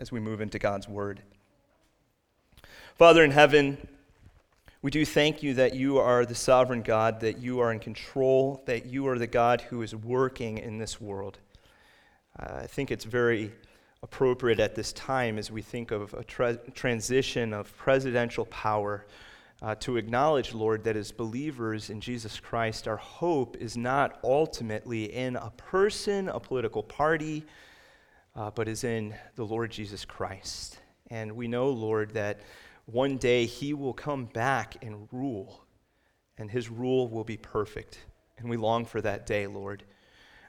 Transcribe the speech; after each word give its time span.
as 0.00 0.10
we 0.10 0.18
move 0.18 0.40
into 0.40 0.58
God's 0.58 0.88
Word. 0.88 1.20
Father 2.96 3.22
in 3.22 3.30
heaven, 3.30 3.76
we 4.82 4.90
do 4.90 5.04
thank 5.04 5.42
you 5.42 5.54
that 5.54 5.74
you 5.74 5.98
are 5.98 6.24
the 6.24 6.34
sovereign 6.34 6.80
God, 6.80 7.20
that 7.20 7.38
you 7.38 7.60
are 7.60 7.70
in 7.70 7.78
control, 7.78 8.62
that 8.64 8.86
you 8.86 9.06
are 9.08 9.18
the 9.18 9.26
God 9.26 9.60
who 9.60 9.82
is 9.82 9.94
working 9.94 10.56
in 10.56 10.78
this 10.78 10.98
world. 10.98 11.38
Uh, 12.38 12.60
I 12.62 12.66
think 12.66 12.90
it's 12.90 13.04
very 13.04 13.52
appropriate 14.02 14.58
at 14.58 14.74
this 14.74 14.94
time 14.94 15.36
as 15.36 15.50
we 15.50 15.60
think 15.60 15.90
of 15.90 16.14
a 16.14 16.24
tra- 16.24 16.56
transition 16.72 17.52
of 17.52 17.76
presidential 17.76 18.46
power 18.46 19.04
uh, 19.60 19.74
to 19.74 19.98
acknowledge, 19.98 20.54
Lord, 20.54 20.84
that 20.84 20.96
as 20.96 21.12
believers 21.12 21.90
in 21.90 22.00
Jesus 22.00 22.40
Christ, 22.40 22.88
our 22.88 22.96
hope 22.96 23.58
is 23.58 23.76
not 23.76 24.18
ultimately 24.24 25.12
in 25.12 25.36
a 25.36 25.50
person, 25.58 26.30
a 26.30 26.40
political 26.40 26.82
party, 26.82 27.44
uh, 28.34 28.50
but 28.50 28.68
is 28.68 28.84
in 28.84 29.14
the 29.34 29.44
Lord 29.44 29.70
Jesus 29.70 30.04
Christ. 30.04 30.78
And 31.10 31.32
we 31.32 31.48
know, 31.48 31.68
Lord, 31.70 32.12
that 32.12 32.40
one 32.86 33.16
day 33.16 33.46
he 33.46 33.74
will 33.74 33.92
come 33.92 34.26
back 34.26 34.76
and 34.82 35.08
rule, 35.12 35.64
and 36.38 36.50
his 36.50 36.68
rule 36.68 37.08
will 37.08 37.24
be 37.24 37.36
perfect. 37.36 37.98
And 38.38 38.48
we 38.48 38.56
long 38.56 38.84
for 38.84 39.00
that 39.00 39.26
day, 39.26 39.46
Lord. 39.46 39.84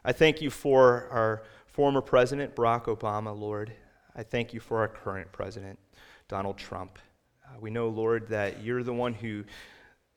I 0.04 0.12
thank 0.12 0.42
you 0.42 0.50
for 0.50 1.08
our 1.12 1.44
former 1.68 2.02
president, 2.02 2.56
Barack 2.56 2.86
Obama, 2.86 3.38
Lord. 3.38 3.74
I 4.16 4.24
thank 4.24 4.54
you 4.54 4.60
for 4.60 4.80
our 4.80 4.88
current 4.88 5.32
president, 5.32 5.80
Donald 6.28 6.58
Trump. 6.58 7.00
Uh, 7.46 7.60
we 7.60 7.70
know, 7.70 7.90
Lord, 7.90 8.28
that 8.30 8.64
you're 8.64 8.84
the 8.84 8.94
one 8.94 9.14
who 9.14 9.44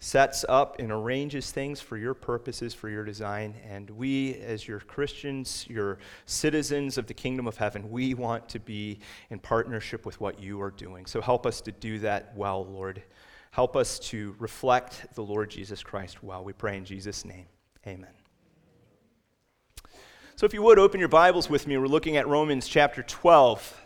sets 0.04 0.44
up 0.50 0.78
and 0.80 0.92
arranges 0.92 1.50
things 1.50 1.80
for 1.80 1.96
your 1.96 2.12
purposes, 2.12 2.74
for 2.74 2.90
your 2.90 3.04
design. 3.04 3.54
And 3.66 3.88
we, 3.88 4.34
as 4.34 4.68
your 4.68 4.80
Christians, 4.80 5.64
your 5.66 5.96
citizens 6.26 6.98
of 6.98 7.06
the 7.06 7.14
kingdom 7.14 7.46
of 7.46 7.56
heaven, 7.56 7.90
we 7.90 8.12
want 8.12 8.46
to 8.50 8.60
be 8.60 8.98
in 9.30 9.38
partnership 9.38 10.04
with 10.04 10.20
what 10.20 10.38
you 10.38 10.60
are 10.60 10.70
doing. 10.70 11.06
So 11.06 11.22
help 11.22 11.46
us 11.46 11.62
to 11.62 11.72
do 11.72 12.00
that 12.00 12.36
well, 12.36 12.66
Lord. 12.66 13.02
Help 13.50 13.76
us 13.76 13.98
to 14.00 14.36
reflect 14.38 15.06
the 15.14 15.22
Lord 15.22 15.48
Jesus 15.48 15.82
Christ 15.82 16.22
well. 16.22 16.44
We 16.44 16.52
pray 16.52 16.76
in 16.76 16.84
Jesus' 16.84 17.24
name. 17.24 17.46
Amen. 17.86 18.12
So, 20.36 20.44
if 20.44 20.52
you 20.52 20.62
would 20.62 20.78
open 20.78 21.00
your 21.00 21.08
Bibles 21.08 21.48
with 21.48 21.66
me, 21.66 21.78
we're 21.78 21.86
looking 21.86 22.16
at 22.16 22.26
Romans 22.26 22.66
chapter 22.66 23.02
12. 23.04 23.80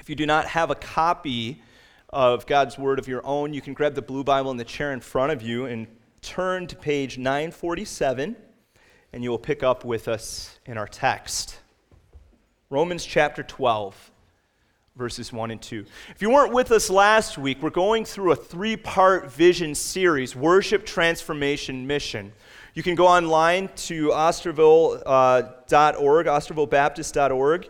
If 0.00 0.10
you 0.10 0.16
do 0.16 0.26
not 0.26 0.46
have 0.46 0.70
a 0.70 0.74
copy, 0.74 1.62
of 2.10 2.46
God's 2.46 2.76
Word 2.76 2.98
of 2.98 3.08
your 3.08 3.24
own, 3.24 3.54
you 3.54 3.60
can 3.60 3.72
grab 3.72 3.94
the 3.94 4.02
blue 4.02 4.24
Bible 4.24 4.50
in 4.50 4.56
the 4.56 4.64
chair 4.64 4.92
in 4.92 5.00
front 5.00 5.32
of 5.32 5.42
you 5.42 5.66
and 5.66 5.86
turn 6.22 6.66
to 6.66 6.76
page 6.76 7.18
947, 7.18 8.36
and 9.12 9.24
you 9.24 9.30
will 9.30 9.38
pick 9.38 9.62
up 9.62 9.84
with 9.84 10.08
us 10.08 10.58
in 10.66 10.76
our 10.76 10.88
text. 10.88 11.58
Romans 12.68 13.04
chapter 13.04 13.42
12, 13.42 14.10
verses 14.96 15.32
1 15.32 15.50
and 15.52 15.62
2. 15.62 15.84
If 16.14 16.22
you 16.22 16.30
weren't 16.30 16.52
with 16.52 16.72
us 16.72 16.90
last 16.90 17.38
week, 17.38 17.62
we're 17.62 17.70
going 17.70 18.04
through 18.04 18.32
a 18.32 18.36
three 18.36 18.76
part 18.76 19.30
vision 19.32 19.74
series 19.74 20.34
Worship, 20.34 20.84
Transformation, 20.84 21.86
Mission. 21.86 22.32
You 22.74 22.82
can 22.82 22.94
go 22.94 23.06
online 23.06 23.68
to 23.76 24.08
osterville.org, 24.08 25.02
uh, 25.06 26.38
ostervillebaptist.org 26.38 27.68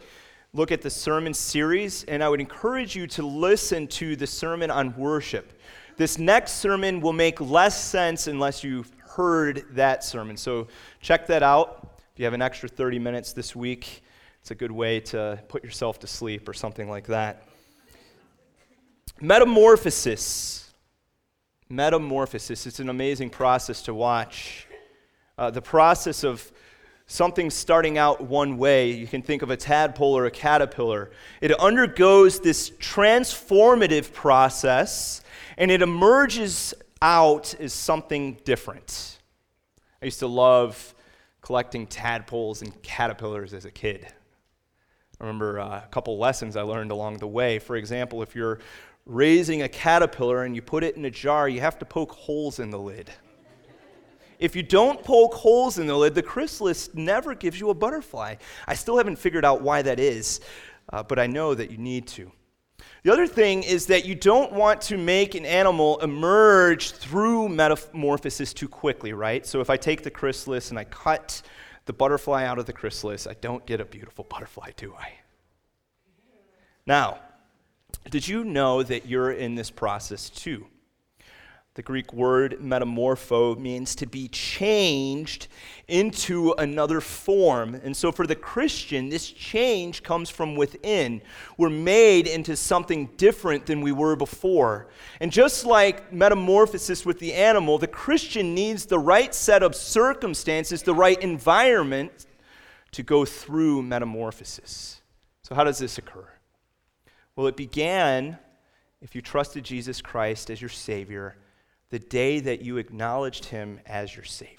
look 0.52 0.72
at 0.72 0.82
the 0.82 0.90
sermon 0.90 1.32
series, 1.32 2.04
and 2.04 2.24
I 2.24 2.28
would 2.28 2.40
encourage 2.40 2.96
you 2.96 3.06
to 3.08 3.22
listen 3.24 3.86
to 3.88 4.16
the 4.16 4.26
sermon 4.26 4.70
on 4.70 4.96
worship. 4.96 5.60
This 5.96 6.18
next 6.18 6.52
sermon 6.52 7.00
will 7.00 7.12
make 7.12 7.40
less 7.40 7.80
sense 7.80 8.26
unless 8.26 8.64
you've 8.64 8.90
heard 8.98 9.64
that 9.72 10.02
sermon. 10.02 10.36
So 10.36 10.66
check 11.00 11.26
that 11.28 11.42
out. 11.42 12.00
If 12.12 12.18
you 12.18 12.24
have 12.24 12.34
an 12.34 12.42
extra 12.42 12.68
30 12.68 12.98
minutes 12.98 13.32
this 13.32 13.54
week, 13.54 14.02
it's 14.40 14.50
a 14.50 14.54
good 14.54 14.72
way 14.72 15.00
to 15.00 15.40
put 15.48 15.62
yourself 15.62 15.98
to 16.00 16.06
sleep 16.06 16.48
or 16.48 16.54
something 16.54 16.88
like 16.88 17.06
that. 17.06 17.44
Metamorphosis. 19.20 20.72
Metamorphosis. 21.68 22.66
It's 22.66 22.80
an 22.80 22.88
amazing 22.88 23.30
process 23.30 23.82
to 23.82 23.94
watch. 23.94 24.66
Uh, 25.38 25.50
the 25.50 25.62
process 25.62 26.24
of 26.24 26.50
something 27.10 27.50
starting 27.50 27.98
out 27.98 28.20
one 28.20 28.56
way. 28.56 28.92
You 28.92 29.06
can 29.08 29.20
think 29.20 29.42
of 29.42 29.50
a 29.50 29.56
tadpole 29.56 30.16
or 30.16 30.26
a 30.26 30.30
caterpillar. 30.30 31.10
It 31.40 31.58
undergoes 31.58 32.38
this 32.38 32.70
transformative 32.70 34.12
process 34.12 35.20
and 35.58 35.72
it 35.72 35.82
emerges 35.82 36.72
out 37.02 37.52
as 37.58 37.72
something 37.72 38.38
different. 38.44 39.18
I 40.00 40.04
used 40.04 40.20
to 40.20 40.28
love 40.28 40.94
collecting 41.40 41.88
tadpoles 41.88 42.62
and 42.62 42.80
caterpillars 42.82 43.54
as 43.54 43.64
a 43.64 43.72
kid. 43.72 44.06
I 45.20 45.24
remember 45.24 45.58
uh, 45.58 45.82
a 45.84 45.88
couple 45.90 46.16
lessons 46.16 46.54
I 46.54 46.62
learned 46.62 46.92
along 46.92 47.18
the 47.18 47.26
way. 47.26 47.58
For 47.58 47.74
example, 47.74 48.22
if 48.22 48.36
you're 48.36 48.60
raising 49.04 49.62
a 49.62 49.68
caterpillar 49.68 50.44
and 50.44 50.54
you 50.54 50.62
put 50.62 50.84
it 50.84 50.96
in 50.96 51.04
a 51.04 51.10
jar, 51.10 51.48
you 51.48 51.60
have 51.60 51.78
to 51.80 51.84
poke 51.84 52.12
holes 52.12 52.60
in 52.60 52.70
the 52.70 52.78
lid. 52.78 53.10
If 54.40 54.56
you 54.56 54.62
don't 54.62 55.04
poke 55.04 55.34
holes 55.34 55.78
in 55.78 55.86
the 55.86 55.96
lid, 55.96 56.14
the 56.14 56.22
chrysalis 56.22 56.92
never 56.94 57.34
gives 57.34 57.60
you 57.60 57.68
a 57.68 57.74
butterfly. 57.74 58.36
I 58.66 58.74
still 58.74 58.96
haven't 58.96 59.16
figured 59.16 59.44
out 59.44 59.60
why 59.60 59.82
that 59.82 60.00
is, 60.00 60.40
uh, 60.92 61.02
but 61.02 61.18
I 61.18 61.26
know 61.26 61.54
that 61.54 61.70
you 61.70 61.76
need 61.76 62.06
to. 62.08 62.32
The 63.02 63.12
other 63.12 63.26
thing 63.26 63.62
is 63.62 63.86
that 63.86 64.06
you 64.06 64.14
don't 64.14 64.52
want 64.52 64.80
to 64.82 64.96
make 64.96 65.34
an 65.34 65.44
animal 65.44 65.98
emerge 66.00 66.92
through 66.92 67.50
metamorphosis 67.50 68.54
too 68.54 68.68
quickly, 68.68 69.12
right? 69.12 69.44
So 69.46 69.60
if 69.60 69.68
I 69.68 69.76
take 69.76 70.02
the 70.02 70.10
chrysalis 70.10 70.70
and 70.70 70.78
I 70.78 70.84
cut 70.84 71.42
the 71.84 71.92
butterfly 71.92 72.44
out 72.44 72.58
of 72.58 72.64
the 72.64 72.72
chrysalis, 72.72 73.26
I 73.26 73.34
don't 73.34 73.64
get 73.66 73.80
a 73.80 73.84
beautiful 73.84 74.24
butterfly, 74.24 74.70
do 74.76 74.94
I? 74.98 75.12
Now, 76.86 77.18
did 78.08 78.26
you 78.26 78.44
know 78.44 78.82
that 78.82 79.06
you're 79.06 79.32
in 79.32 79.54
this 79.54 79.70
process 79.70 80.30
too? 80.30 80.66
The 81.74 81.82
Greek 81.82 82.12
word 82.12 82.58
metamorpho 82.60 83.56
means 83.56 83.94
to 83.96 84.06
be 84.06 84.26
changed 84.26 85.46
into 85.86 86.52
another 86.58 87.00
form. 87.00 87.76
And 87.76 87.96
so 87.96 88.10
for 88.10 88.26
the 88.26 88.34
Christian, 88.34 89.08
this 89.08 89.30
change 89.30 90.02
comes 90.02 90.28
from 90.28 90.56
within. 90.56 91.22
We're 91.56 91.70
made 91.70 92.26
into 92.26 92.56
something 92.56 93.06
different 93.16 93.66
than 93.66 93.82
we 93.82 93.92
were 93.92 94.16
before. 94.16 94.88
And 95.20 95.30
just 95.30 95.64
like 95.64 96.12
metamorphosis 96.12 97.06
with 97.06 97.20
the 97.20 97.34
animal, 97.34 97.78
the 97.78 97.86
Christian 97.86 98.52
needs 98.52 98.86
the 98.86 98.98
right 98.98 99.32
set 99.32 99.62
of 99.62 99.76
circumstances, 99.76 100.82
the 100.82 100.94
right 100.94 101.22
environment 101.22 102.26
to 102.90 103.04
go 103.04 103.24
through 103.24 103.82
metamorphosis. 103.82 105.02
So, 105.44 105.54
how 105.54 105.62
does 105.62 105.78
this 105.78 105.98
occur? 105.98 106.28
Well, 107.36 107.46
it 107.46 107.56
began 107.56 108.38
if 109.00 109.14
you 109.14 109.22
trusted 109.22 109.62
Jesus 109.62 110.02
Christ 110.02 110.50
as 110.50 110.60
your 110.60 110.68
Savior 110.68 111.36
the 111.90 111.98
day 111.98 112.40
that 112.40 112.62
you 112.62 112.78
acknowledged 112.78 113.46
him 113.46 113.80
as 113.86 114.14
your 114.14 114.24
Savior. 114.24 114.56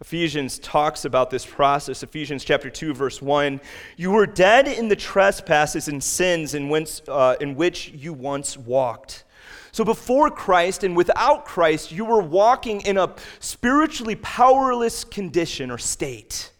Ephesians 0.00 0.58
talks 0.58 1.04
about 1.04 1.30
this 1.30 1.46
process. 1.46 2.02
Ephesians 2.02 2.44
chapter 2.44 2.68
2, 2.68 2.92
verse 2.92 3.22
1. 3.22 3.60
You 3.96 4.10
were 4.10 4.26
dead 4.26 4.68
in 4.68 4.88
the 4.88 4.96
trespasses 4.96 5.88
and 5.88 6.02
sins 6.02 6.54
in, 6.54 6.86
uh, 7.08 7.36
in 7.40 7.54
which 7.54 7.88
you 7.88 8.12
once 8.12 8.58
walked. 8.58 9.24
So 9.72 9.84
before 9.84 10.30
Christ 10.30 10.84
and 10.84 10.96
without 10.96 11.44
Christ, 11.44 11.92
you 11.92 12.04
were 12.04 12.22
walking 12.22 12.82
in 12.82 12.98
a 12.98 13.14
spiritually 13.40 14.16
powerless 14.16 15.04
condition 15.04 15.70
or 15.70 15.78
state. 15.78 16.50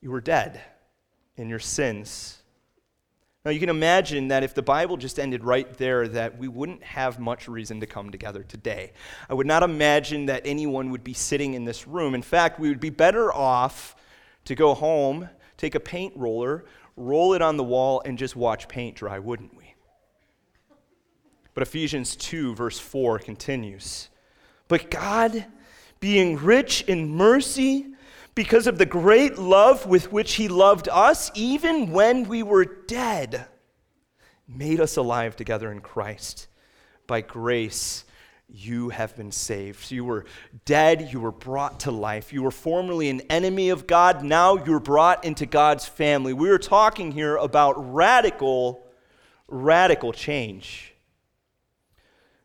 You 0.00 0.10
were 0.10 0.20
dead 0.20 0.60
in 1.36 1.48
your 1.48 1.60
sins 1.60 2.43
now, 3.44 3.50
you 3.50 3.60
can 3.60 3.68
imagine 3.68 4.28
that 4.28 4.42
if 4.42 4.54
the 4.54 4.62
Bible 4.62 4.96
just 4.96 5.18
ended 5.18 5.44
right 5.44 5.70
there, 5.76 6.08
that 6.08 6.38
we 6.38 6.48
wouldn't 6.48 6.82
have 6.82 7.18
much 7.18 7.46
reason 7.46 7.78
to 7.80 7.86
come 7.86 8.08
together 8.08 8.42
today. 8.42 8.92
I 9.28 9.34
would 9.34 9.46
not 9.46 9.62
imagine 9.62 10.24
that 10.26 10.46
anyone 10.46 10.88
would 10.90 11.04
be 11.04 11.12
sitting 11.12 11.52
in 11.52 11.66
this 11.66 11.86
room. 11.86 12.14
In 12.14 12.22
fact, 12.22 12.58
we 12.58 12.70
would 12.70 12.80
be 12.80 12.88
better 12.88 13.30
off 13.30 13.96
to 14.46 14.54
go 14.54 14.72
home, 14.72 15.28
take 15.58 15.74
a 15.74 15.80
paint 15.80 16.14
roller, 16.16 16.64
roll 16.96 17.34
it 17.34 17.42
on 17.42 17.58
the 17.58 17.64
wall, 17.64 18.00
and 18.06 18.16
just 18.16 18.34
watch 18.34 18.66
paint 18.66 18.96
dry, 18.96 19.18
wouldn't 19.18 19.54
we? 19.54 19.74
But 21.52 21.64
Ephesians 21.64 22.16
2, 22.16 22.54
verse 22.54 22.78
4 22.78 23.18
continues 23.18 24.08
But 24.68 24.90
God, 24.90 25.44
being 26.00 26.38
rich 26.38 26.80
in 26.82 27.10
mercy, 27.10 27.93
because 28.34 28.66
of 28.66 28.78
the 28.78 28.86
great 28.86 29.38
love 29.38 29.86
with 29.86 30.10
which 30.12 30.34
he 30.34 30.48
loved 30.48 30.88
us, 30.88 31.30
even 31.34 31.90
when 31.90 32.28
we 32.28 32.42
were 32.42 32.64
dead, 32.64 33.46
made 34.48 34.80
us 34.80 34.96
alive 34.96 35.36
together 35.36 35.70
in 35.70 35.80
Christ. 35.80 36.48
By 37.06 37.20
grace, 37.20 38.04
you 38.48 38.90
have 38.90 39.16
been 39.16 39.32
saved. 39.32 39.90
You 39.90 40.04
were 40.04 40.24
dead, 40.64 41.12
you 41.12 41.20
were 41.20 41.32
brought 41.32 41.80
to 41.80 41.90
life. 41.90 42.32
You 42.32 42.42
were 42.42 42.50
formerly 42.50 43.08
an 43.08 43.20
enemy 43.22 43.70
of 43.70 43.86
God, 43.86 44.24
now 44.24 44.64
you're 44.64 44.80
brought 44.80 45.24
into 45.24 45.46
God's 45.46 45.86
family. 45.86 46.32
We 46.32 46.50
are 46.50 46.58
talking 46.58 47.12
here 47.12 47.36
about 47.36 47.94
radical, 47.94 48.86
radical 49.48 50.12
change. 50.12 50.93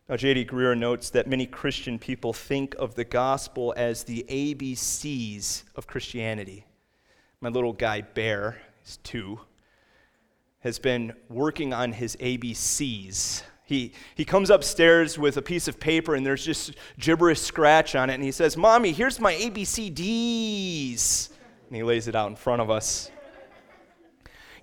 Uh, 0.10 0.14
now, 0.14 0.18
J.D. 0.18 0.46
Greear 0.46 0.76
notes 0.76 1.12
that 1.12 1.28
many 1.28 1.46
Christian 1.46 2.00
people 2.00 2.34
think 2.34 2.74
of 2.80 2.96
the 2.96 3.04
gospel 3.04 3.76
as 3.78 4.06
the 4.06 4.26
ABCs 4.28 5.66
of 5.76 5.86
Christianity. 5.86 6.66
My 7.42 7.50
little 7.50 7.74
guy, 7.74 8.02
Bear, 8.02 8.60
is 8.84 8.98
two. 8.98 9.40
has 10.62 10.80
been 10.80 11.14
working 11.30 11.74
on 11.74 11.92
his 11.92 12.16
ABCs. 12.16 13.44
He, 13.66 13.94
he 14.16 14.26
comes 14.26 14.50
upstairs 14.50 15.20
with 15.20 15.38
a 15.38 15.44
piece 15.44 15.68
of 15.68 15.80
paper 15.80 16.16
and 16.16 16.26
there's 16.26 16.44
just 16.44 16.74
gibberish 16.98 17.40
scratch 17.40 17.94
on 17.94 18.10
it. 18.10 18.16
And 18.16 18.24
he 18.24 18.32
says, 18.32 18.58
Mommy, 18.58 18.92
here's 18.92 19.20
my 19.20 19.36
ABCDs. 19.36 21.30
And 21.68 21.76
he 21.76 21.84
lays 21.84 22.08
it 22.08 22.16
out 22.16 22.32
in 22.32 22.36
front 22.36 22.64
of 22.64 22.72
us. 22.72 23.12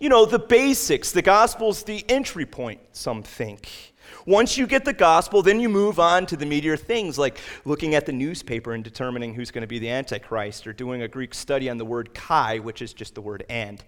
You 0.00 0.08
know, 0.08 0.26
the 0.26 0.40
basics. 0.40 1.12
The 1.12 1.22
gospel's 1.22 1.84
the 1.84 2.04
entry 2.08 2.46
point, 2.46 2.80
some 2.90 3.22
think. 3.22 3.94
Once 4.26 4.58
you 4.58 4.66
get 4.66 4.84
the 4.84 4.92
gospel, 4.92 5.40
then 5.40 5.60
you 5.60 5.68
move 5.68 6.00
on 6.00 6.26
to 6.26 6.36
the 6.36 6.44
meatier 6.44 6.78
things 6.78 7.16
like 7.16 7.38
looking 7.64 7.94
at 7.94 8.06
the 8.06 8.12
newspaper 8.12 8.72
and 8.72 8.82
determining 8.82 9.32
who's 9.32 9.52
going 9.52 9.62
to 9.62 9.68
be 9.68 9.78
the 9.78 9.88
Antichrist, 9.88 10.66
or 10.66 10.72
doing 10.72 11.02
a 11.02 11.08
Greek 11.08 11.32
study 11.32 11.70
on 11.70 11.78
the 11.78 11.84
word 11.84 12.12
kai, 12.12 12.58
which 12.58 12.82
is 12.82 12.92
just 12.92 13.14
the 13.14 13.20
word 13.20 13.44
and. 13.48 13.84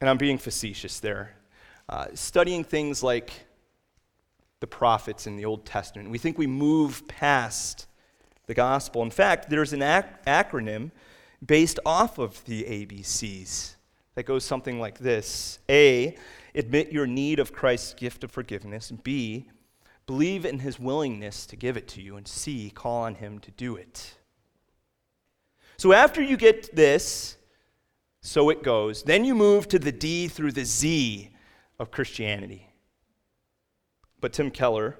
And 0.00 0.08
I'm 0.08 0.16
being 0.16 0.38
facetious 0.38 1.00
there. 1.00 1.36
Uh, 1.88 2.06
studying 2.14 2.64
things 2.64 3.02
like 3.02 3.30
the 4.60 4.66
prophets 4.66 5.26
in 5.26 5.36
the 5.36 5.44
Old 5.44 5.66
Testament. 5.66 6.08
We 6.08 6.16
think 6.16 6.38
we 6.38 6.46
move 6.46 7.06
past 7.06 7.86
the 8.46 8.54
gospel. 8.54 9.02
In 9.02 9.10
fact, 9.10 9.50
there's 9.50 9.74
an 9.74 9.82
ac- 9.82 10.08
acronym 10.26 10.92
based 11.44 11.78
off 11.84 12.18
of 12.18 12.42
the 12.46 12.64
ABCs 12.64 13.74
that 14.14 14.22
goes 14.22 14.44
something 14.44 14.80
like 14.80 14.98
this 14.98 15.58
A, 15.68 16.16
admit 16.54 16.90
your 16.90 17.06
need 17.06 17.38
of 17.38 17.52
Christ's 17.52 17.92
gift 17.92 18.24
of 18.24 18.30
forgiveness. 18.30 18.90
B, 18.90 19.50
Believe 20.06 20.44
in 20.44 20.58
his 20.58 20.78
willingness 20.78 21.46
to 21.46 21.56
give 21.56 21.76
it 21.76 21.88
to 21.88 22.02
you. 22.02 22.16
And 22.16 22.28
C, 22.28 22.70
call 22.70 23.02
on 23.02 23.14
him 23.14 23.38
to 23.40 23.50
do 23.50 23.76
it. 23.76 24.14
So 25.76 25.92
after 25.92 26.22
you 26.22 26.36
get 26.36 26.74
this, 26.74 27.36
so 28.20 28.50
it 28.50 28.62
goes, 28.62 29.02
then 29.02 29.24
you 29.24 29.34
move 29.34 29.68
to 29.68 29.78
the 29.78 29.92
D 29.92 30.28
through 30.28 30.52
the 30.52 30.64
Z 30.64 31.30
of 31.78 31.90
Christianity. 31.90 32.70
But 34.20 34.32
Tim 34.32 34.50
Keller 34.50 34.98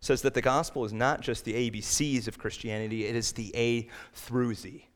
says 0.00 0.22
that 0.22 0.34
the 0.34 0.42
gospel 0.42 0.84
is 0.84 0.92
not 0.92 1.20
just 1.20 1.44
the 1.44 1.70
ABCs 1.70 2.28
of 2.28 2.38
Christianity, 2.38 3.06
it 3.06 3.16
is 3.16 3.32
the 3.32 3.54
A 3.56 3.88
through 4.12 4.54
Z. 4.54 4.88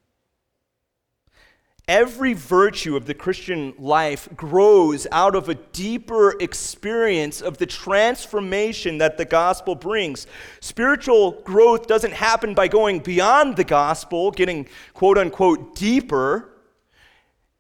Every 1.88 2.34
virtue 2.34 2.96
of 2.96 3.06
the 3.06 3.14
Christian 3.14 3.74
life 3.78 4.28
grows 4.36 5.06
out 5.10 5.34
of 5.34 5.48
a 5.48 5.54
deeper 5.54 6.36
experience 6.38 7.40
of 7.40 7.58
the 7.58 7.66
transformation 7.66 8.98
that 8.98 9.18
the 9.18 9.24
gospel 9.24 9.74
brings. 9.74 10.26
Spiritual 10.60 11.32
growth 11.42 11.86
doesn't 11.86 12.12
happen 12.12 12.54
by 12.54 12.68
going 12.68 13.00
beyond 13.00 13.56
the 13.56 13.64
gospel, 13.64 14.30
getting 14.30 14.68
quote 14.94 15.18
unquote 15.18 15.74
deeper. 15.74 16.50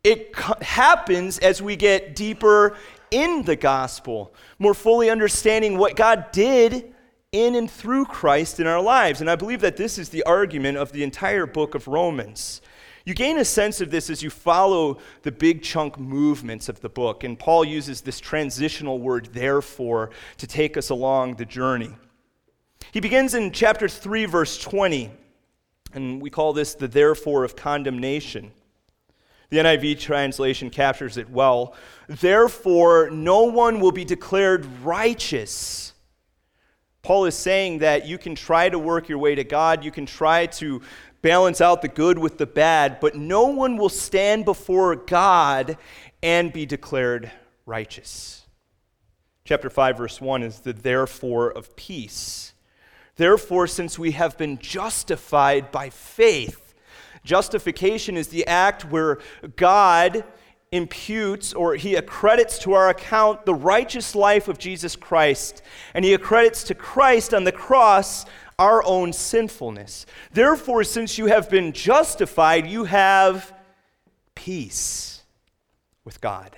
It 0.04 0.34
happens 0.62 1.38
as 1.38 1.60
we 1.60 1.76
get 1.76 2.14
deeper 2.14 2.76
in 3.10 3.42
the 3.42 3.56
gospel, 3.56 4.32
more 4.58 4.74
fully 4.74 5.10
understanding 5.10 5.76
what 5.76 5.96
God 5.96 6.30
did 6.32 6.94
in 7.32 7.54
and 7.54 7.70
through 7.70 8.06
Christ 8.06 8.60
in 8.60 8.66
our 8.66 8.80
lives. 8.80 9.20
And 9.20 9.30
I 9.30 9.36
believe 9.36 9.60
that 9.60 9.76
this 9.76 9.98
is 9.98 10.08
the 10.08 10.22
argument 10.24 10.78
of 10.78 10.92
the 10.92 11.02
entire 11.02 11.46
book 11.46 11.74
of 11.74 11.86
Romans. 11.86 12.60
You 13.04 13.14
gain 13.14 13.38
a 13.38 13.44
sense 13.44 13.80
of 13.80 13.90
this 13.90 14.10
as 14.10 14.22
you 14.22 14.30
follow 14.30 14.98
the 15.22 15.32
big 15.32 15.62
chunk 15.62 15.98
movements 15.98 16.68
of 16.68 16.80
the 16.80 16.88
book. 16.88 17.24
And 17.24 17.38
Paul 17.38 17.64
uses 17.64 18.02
this 18.02 18.20
transitional 18.20 18.98
word, 18.98 19.30
therefore, 19.32 20.10
to 20.38 20.46
take 20.46 20.76
us 20.76 20.90
along 20.90 21.36
the 21.36 21.46
journey. 21.46 21.90
He 22.92 23.00
begins 23.00 23.34
in 23.34 23.52
chapter 23.52 23.88
3, 23.88 24.26
verse 24.26 24.58
20, 24.58 25.10
and 25.94 26.20
we 26.20 26.30
call 26.30 26.52
this 26.52 26.74
the 26.74 26.88
therefore 26.88 27.44
of 27.44 27.56
condemnation. 27.56 28.52
The 29.50 29.58
NIV 29.58 29.98
translation 29.98 30.70
captures 30.70 31.16
it 31.16 31.28
well. 31.28 31.74
Therefore, 32.08 33.10
no 33.10 33.44
one 33.44 33.80
will 33.80 33.92
be 33.92 34.04
declared 34.04 34.64
righteous. 34.82 35.92
Paul 37.02 37.24
is 37.24 37.34
saying 37.34 37.78
that 37.78 38.06
you 38.06 38.18
can 38.18 38.34
try 38.34 38.68
to 38.68 38.78
work 38.78 39.08
your 39.08 39.18
way 39.18 39.34
to 39.34 39.42
God, 39.42 39.84
you 39.84 39.90
can 39.90 40.06
try 40.06 40.46
to 40.46 40.82
balance 41.22 41.60
out 41.60 41.82
the 41.82 41.88
good 41.88 42.18
with 42.18 42.38
the 42.38 42.46
bad, 42.46 43.00
but 43.00 43.14
no 43.14 43.46
one 43.46 43.76
will 43.76 43.88
stand 43.88 44.44
before 44.44 44.96
God 44.96 45.76
and 46.22 46.52
be 46.52 46.66
declared 46.66 47.30
righteous. 47.66 48.46
Chapter 49.44 49.70
5, 49.70 49.98
verse 49.98 50.20
1 50.20 50.42
is 50.42 50.60
the 50.60 50.72
therefore 50.72 51.50
of 51.50 51.74
peace. 51.76 52.52
Therefore, 53.16 53.66
since 53.66 53.98
we 53.98 54.12
have 54.12 54.38
been 54.38 54.58
justified 54.58 55.70
by 55.70 55.90
faith, 55.90 56.74
justification 57.24 58.16
is 58.16 58.28
the 58.28 58.46
act 58.46 58.84
where 58.84 59.18
God 59.56 60.24
imputes 60.72 61.52
or 61.52 61.74
he 61.74 61.96
accredits 61.96 62.58
to 62.60 62.72
our 62.74 62.88
account 62.88 63.44
the 63.44 63.54
righteous 63.54 64.14
life 64.14 64.46
of 64.46 64.58
Jesus 64.58 64.94
Christ, 64.94 65.62
and 65.94 66.04
he 66.04 66.14
accredits 66.14 66.62
to 66.64 66.74
Christ 66.74 67.34
on 67.34 67.44
the 67.44 67.52
cross 67.52 68.24
our 68.60 68.84
own 68.84 69.10
sinfulness. 69.10 70.04
Therefore, 70.32 70.84
since 70.84 71.16
you 71.16 71.26
have 71.26 71.48
been 71.48 71.72
justified, 71.72 72.66
you 72.66 72.84
have 72.84 73.54
peace 74.34 75.22
with 76.04 76.20
God. 76.20 76.54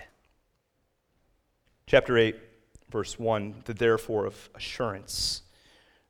Chapter 1.86 2.18
8, 2.18 2.36
verse 2.90 3.20
1, 3.20 3.62
the 3.66 3.74
therefore 3.74 4.26
of 4.26 4.50
assurance. 4.56 5.42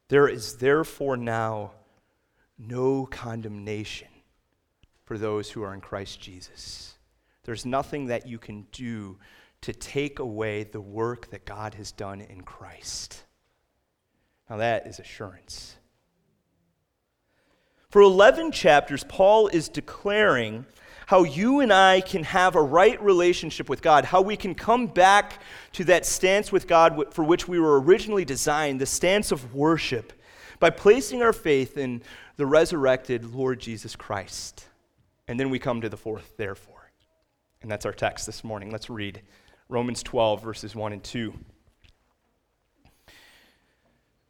There 0.09 0.27
is 0.27 0.57
therefore 0.57 1.19
now 1.19 1.73
no 2.59 3.05
condemnation 3.05 4.09
for 5.05 5.19
those 5.19 5.51
who 5.51 5.63
are 5.63 5.75
in 5.75 5.83
Christ 5.83 6.23
Jesus. 6.23 6.95
There's 7.45 7.67
nothing 7.67 8.07
that 8.07 8.27
you 8.27 8.39
can 8.39 8.67
do 8.73 9.19
to 9.61 9.75
take 9.75 10.21
away 10.21 10.65
the 10.65 10.81
work 10.81 11.31
that 11.31 11.45
God 11.45 11.75
has 11.75 11.93
done 11.93 12.23
in 12.23 12.41
Christ. 12.41 13.25
Now, 14.49 14.57
that 14.57 14.87
is 14.87 14.99
assurance. 14.99 15.77
For 17.93 18.01
11 18.01 18.53
chapters, 18.53 19.05
Paul 19.05 19.49
is 19.49 19.69
declaring 19.69 20.65
how 21.09 21.25
you 21.25 21.61
and 21.61 21.71
I 21.71 22.01
can 22.01 22.25
have 22.25 22.57
a 22.57 22.63
right 22.63 22.99
relationship 23.03 23.69
with 23.69 23.83
God, 23.83 24.07
how 24.07 24.23
we 24.23 24.35
can 24.35 24.55
come 24.55 24.87
back 24.87 25.43
to 25.73 25.85
that 25.85 26.07
stance 26.07 26.51
with 26.51 26.67
God 26.67 27.13
for 27.13 27.23
which 27.23 27.47
we 27.47 27.61
were 27.61 27.79
originally 27.79 28.25
designed, 28.25 28.81
the 28.81 28.87
stance 28.87 29.31
of 29.31 29.55
worship, 29.55 30.15
by 30.59 30.71
placing 30.71 31.21
our 31.21 31.35
faith 31.35 31.77
in 31.77 32.01
the 32.39 32.47
resurrected 32.47 33.35
Lord 33.35 33.61
Jesus 33.61 33.95
Christ. 33.95 34.67
And 35.29 35.39
then 35.39 35.51
we 35.51 35.59
come 35.59 35.83
to 35.83 35.91
the 35.91 35.99
fourth, 35.99 36.35
therefore. 36.39 36.91
And 37.61 37.71
that's 37.71 37.85
our 37.85 37.93
text 37.93 38.25
this 38.25 38.43
morning. 38.43 38.71
Let's 38.71 38.89
read 38.89 39.21
Romans 39.69 40.03
12, 40.03 40.43
verses 40.43 40.75
1 40.75 40.95
and 40.95 41.05
2. 41.05 41.35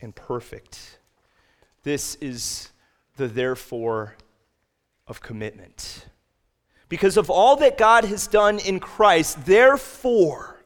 and 0.00 0.14
perfect. 0.14 0.98
This 1.82 2.16
is 2.16 2.70
the 3.16 3.28
therefore 3.28 4.16
of 5.06 5.20
commitment. 5.20 6.06
Because 6.88 7.16
of 7.16 7.30
all 7.30 7.56
that 7.56 7.78
God 7.78 8.04
has 8.04 8.26
done 8.26 8.58
in 8.58 8.80
Christ, 8.80 9.44
therefore, 9.44 10.64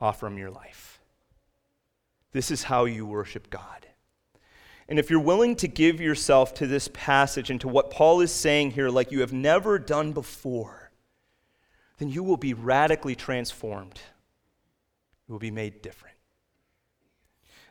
offer 0.00 0.26
Him 0.26 0.38
your 0.38 0.50
life. 0.50 1.00
This 2.32 2.50
is 2.50 2.64
how 2.64 2.84
you 2.84 3.04
worship 3.04 3.50
God. 3.50 3.86
And 4.88 4.98
if 4.98 5.10
you're 5.10 5.20
willing 5.20 5.56
to 5.56 5.68
give 5.68 6.00
yourself 6.00 6.54
to 6.54 6.66
this 6.66 6.88
passage 6.92 7.50
and 7.50 7.60
to 7.60 7.68
what 7.68 7.90
Paul 7.90 8.20
is 8.20 8.32
saying 8.32 8.72
here, 8.72 8.90
like 8.90 9.12
you 9.12 9.20
have 9.20 9.32
never 9.32 9.78
done 9.78 10.12
before, 10.12 10.90
then 11.98 12.08
you 12.08 12.22
will 12.22 12.36
be 12.36 12.52
radically 12.52 13.14
transformed. 13.14 14.00
You 15.28 15.32
will 15.32 15.38
be 15.38 15.50
made 15.50 15.82
different. 15.82 16.11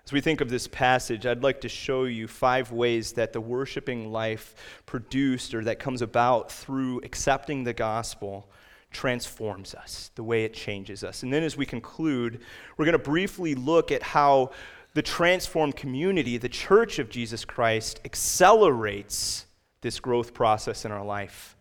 As 0.06 0.12
we 0.12 0.22
think 0.22 0.42
of 0.42 0.50
this 0.50 0.68
passage, 0.68 1.26
I'd 1.26 1.44
like 1.44 1.62
to 1.62 1.70
show 1.70 2.06
you 2.06 2.28
five 2.28 2.72
ways 2.72 3.14
that 3.14 3.34
the 3.34 3.42
worshiping 3.42 4.12
life 4.12 4.56
produced 4.86 5.54
or 5.54 5.64
that 5.64 5.80
comes 5.80 6.02
about 6.02 6.52
through 6.52 7.02
accepting 7.04 7.64
the 7.64 7.74
gospel 7.74 8.50
transforms 8.92 9.74
us, 9.74 10.12
the 10.16 10.24
way 10.24 10.44
it 10.44 10.54
changes 10.54 11.04
us. 11.04 11.24
And 11.24 11.32
then 11.32 11.44
as 11.44 11.56
we 11.56 11.66
conclude, 11.66 12.42
we're 12.76 12.86
going 12.86 12.94
to 12.94 13.00
briefly 13.00 13.56
look 13.56 13.92
at 13.92 14.04
how 14.04 14.52
the 14.94 15.02
transformed 15.02 15.76
community, 15.76 16.38
the 16.38 16.50
church 16.50 17.00
of 17.00 17.10
Jesus 17.10 17.46
Christ, 17.46 18.02
accelerates 18.04 19.46
this 19.82 20.00
growth 20.00 20.34
process 20.34 20.84
in 20.84 20.92
our 20.92 21.06
life. 21.06 21.56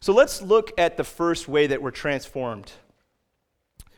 So 0.00 0.12
let's 0.12 0.42
look 0.42 0.72
at 0.78 0.96
the 0.96 1.04
first 1.04 1.46
way 1.46 1.68
that 1.68 1.80
we're 1.80 1.92
transformed. 1.92 2.72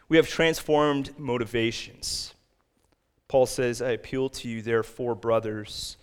We 0.08 0.18
have 0.18 0.28
transformed 0.28 1.18
motivations. 1.18 2.33
Paul 3.28 3.46
says, 3.46 3.80
I 3.80 3.90
appeal 3.90 4.28
to 4.30 4.48
you, 4.48 4.62
therefore, 4.62 5.14
brothers, 5.14 5.96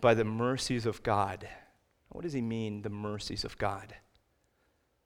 by 0.00 0.14
the 0.14 0.24
mercies 0.24 0.86
of 0.86 1.02
God. 1.02 1.46
What 2.08 2.22
does 2.22 2.32
he 2.32 2.42
mean, 2.42 2.82
the 2.82 2.90
mercies 2.90 3.44
of 3.44 3.56
God? 3.58 3.94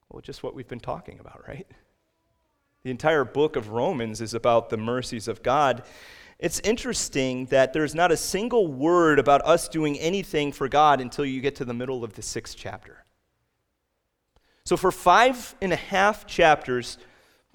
Well, 0.08 0.20
just 0.20 0.42
what 0.42 0.54
we've 0.54 0.68
been 0.68 0.80
talking 0.80 1.18
about, 1.18 1.46
right? 1.48 1.66
The 2.84 2.90
entire 2.90 3.24
book 3.24 3.56
of 3.56 3.70
Romans 3.70 4.20
is 4.20 4.34
about 4.34 4.70
the 4.70 4.76
mercies 4.76 5.26
of 5.26 5.42
God. 5.42 5.82
It's 6.38 6.60
interesting 6.60 7.46
that 7.46 7.72
there's 7.72 7.94
not 7.94 8.12
a 8.12 8.16
single 8.16 8.68
word 8.68 9.18
about 9.18 9.44
us 9.44 9.68
doing 9.68 9.98
anything 9.98 10.52
for 10.52 10.68
God 10.68 11.00
until 11.00 11.24
you 11.24 11.40
get 11.40 11.56
to 11.56 11.64
the 11.64 11.74
middle 11.74 12.04
of 12.04 12.12
the 12.12 12.22
sixth 12.22 12.56
chapter. 12.56 13.04
So, 14.64 14.76
for 14.76 14.92
five 14.92 15.54
and 15.60 15.72
a 15.72 15.76
half 15.76 16.26
chapters, 16.26 16.98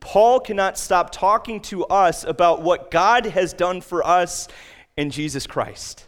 Paul 0.01 0.41
cannot 0.41 0.77
stop 0.77 1.12
talking 1.12 1.62
to 1.62 1.86
us 1.86 2.25
about 2.25 2.62
what 2.62 2.91
God 2.91 3.27
has 3.27 3.53
done 3.53 3.79
for 3.79 4.05
us 4.05 4.50
in 4.98 5.10
Jesus 5.12 5.48
Christ. 5.48 6.08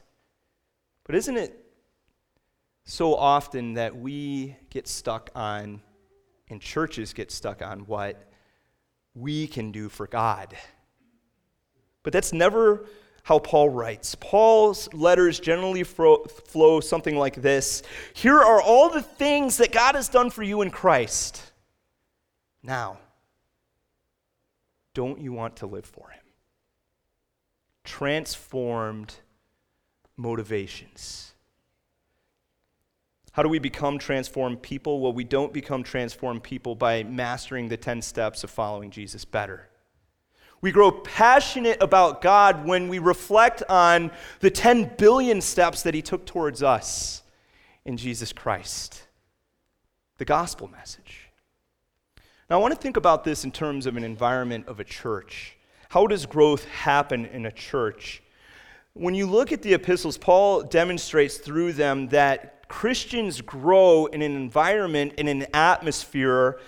But 1.06 1.16
isn't 1.16 1.38
it 1.38 1.58
so 2.84 3.16
often 3.16 3.76
that 3.76 3.96
we 3.96 4.58
get 4.70 4.88
stuck 4.88 5.30
on, 5.36 5.82
and 6.50 6.60
churches 6.60 7.14
get 7.14 7.32
stuck 7.32 7.62
on, 7.62 7.82
what 7.82 8.30
we 9.14 9.48
can 9.48 9.72
do 9.72 9.88
for 9.90 10.08
God? 10.08 10.54
But 12.02 12.12
that's 12.12 12.34
never 12.34 12.86
how 13.24 13.40
Paul 13.40 13.70
writes. 13.70 14.16
Paul's 14.16 14.92
letters 14.94 15.40
generally 15.40 15.84
flow 15.84 16.80
something 16.82 17.16
like 17.16 17.36
this 17.36 17.84
Here 18.14 18.38
are 18.38 18.62
all 18.62 18.90
the 18.90 19.04
things 19.04 19.58
that 19.58 19.72
God 19.72 19.96
has 19.96 20.10
done 20.10 20.32
for 20.32 20.44
you 20.44 20.62
in 20.62 20.72
Christ. 20.72 21.42
Now, 22.64 22.98
don't 24.94 25.20
you 25.20 25.34
want 25.34 25.58
to 25.58 25.66
live 25.66 25.86
for 25.86 26.10
Him? 26.10 26.22
Transformed 27.84 29.16
motivations. 30.16 31.34
How 33.34 33.42
do 33.42 33.50
we 33.50 33.60
become 33.60 33.98
transformed 33.98 34.62
people? 34.62 35.00
Well, 35.00 35.14
we 35.14 35.24
don't 35.24 35.52
become 35.52 35.84
transformed 35.84 36.44
people 36.44 36.76
by 36.76 37.04
mastering 37.04 37.68
the 37.68 37.78
10 37.78 38.02
steps 38.04 38.44
of 38.44 38.52
following 38.52 38.92
Jesus 38.92 39.26
better. 39.26 39.70
We 40.62 40.72
grow 40.72 40.92
passionate 40.92 41.82
about 41.82 42.22
God 42.22 42.66
when 42.66 42.88
we 42.88 43.00
reflect 43.00 43.64
on 43.68 44.12
the 44.40 44.52
10 44.52 44.94
billion 44.98 45.42
steps 45.42 45.82
that 45.82 45.94
He 45.94 46.02
took 46.02 46.26
towards 46.26 46.62
us 46.62 47.24
in 47.86 47.98
Jesus 47.98 48.32
Christ. 48.32 49.08
The 50.20 50.26
gospel 50.26 50.70
message. 50.70 51.23
Now, 52.54 52.60
I 52.60 52.62
want 52.62 52.76
to 52.76 52.80
think 52.80 52.98
about 52.98 53.24
this 53.24 53.46
in 53.46 53.52
terms 53.52 53.88
of 53.88 53.98
an 53.98 54.04
environment 54.04 54.68
of 54.68 54.80
a 54.80 54.84
church. 54.84 55.58
How 55.90 56.06
does 56.06 56.28
growth 56.28 56.66
happen 56.66 57.26
in 57.26 57.48
a 57.48 57.52
church? 57.52 58.22
When 58.94 59.16
you 59.16 59.26
look 59.26 59.52
at 59.52 59.64
the 59.64 59.74
epistles, 59.74 60.20
Paul 60.20 60.62
demonstrates 60.62 61.40
through 61.40 61.74
them 61.74 62.10
that 62.10 62.68
Christians 62.68 63.42
grow 63.42 64.06
in 64.06 64.22
an 64.22 64.36
environment, 64.36 65.14
in 65.18 65.28
an 65.30 65.48
atmosphere 65.52 66.60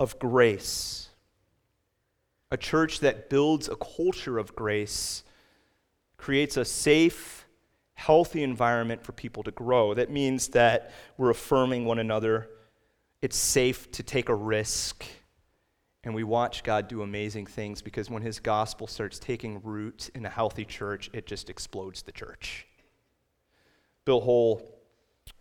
of 0.00 0.18
grace 0.18 1.10
a 2.50 2.56
church 2.56 3.00
that 3.00 3.28
builds 3.28 3.68
a 3.68 3.76
culture 3.76 4.38
of 4.38 4.56
grace, 4.56 5.24
creates 6.16 6.56
a 6.56 6.64
safe, 6.64 7.44
healthy 7.92 8.42
environment 8.42 9.04
for 9.04 9.12
people 9.12 9.42
to 9.42 9.50
grow. 9.50 9.92
That 9.92 10.10
means 10.10 10.48
that 10.48 10.90
we're 11.18 11.28
affirming 11.28 11.84
one 11.84 11.98
another. 11.98 12.48
It's 13.20 13.36
safe 13.36 13.92
to 13.92 14.02
take 14.02 14.30
a 14.30 14.34
risk. 14.34 15.04
And 16.04 16.14
we 16.14 16.22
watch 16.22 16.62
God 16.62 16.86
do 16.86 17.02
amazing 17.02 17.46
things 17.46 17.80
because 17.80 18.10
when 18.10 18.22
his 18.22 18.38
gospel 18.38 18.86
starts 18.86 19.18
taking 19.18 19.62
root 19.62 20.10
in 20.14 20.26
a 20.26 20.30
healthy 20.30 20.66
church, 20.66 21.10
it 21.14 21.26
just 21.26 21.48
explodes 21.48 22.02
the 22.02 22.12
church. 22.12 22.66
Bill 24.04 24.20
Hull 24.20 24.62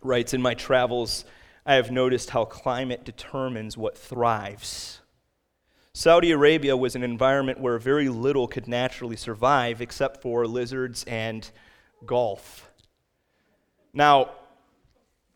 writes 0.02 0.34
In 0.34 0.42
my 0.42 0.54
travels, 0.54 1.26
I 1.66 1.76
have 1.76 1.92
noticed 1.92 2.30
how 2.30 2.46
climate 2.46 3.04
determines 3.04 3.78
what 3.78 3.98
thrives. 3.98 5.02
Saudi 5.94 6.32
Arabia 6.32 6.76
was 6.76 6.96
an 6.96 7.04
environment 7.04 7.60
where 7.60 7.78
very 7.78 8.10
little 8.10 8.48
could 8.48 8.68
naturally 8.68 9.18
survive 9.18 9.82
except 9.82 10.22
for 10.22 10.48
lizards 10.48 11.04
and 11.04 11.52
golf. 12.06 12.72
Now, 13.94 14.32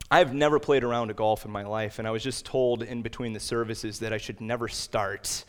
I've 0.10 0.34
never 0.34 0.58
played 0.58 0.86
around 0.86 1.12
a 1.12 1.14
golf 1.14 1.44
in 1.44 1.52
my 1.52 1.64
life, 1.64 2.00
and 2.00 2.08
I 2.08 2.12
was 2.12 2.24
just 2.24 2.46
told 2.46 2.82
in 2.82 3.02
between 3.02 3.34
the 3.34 3.42
services 3.42 4.00
that 4.00 4.14
I 4.14 4.18
should 4.18 4.40
never 4.40 4.70
start. 4.70 5.44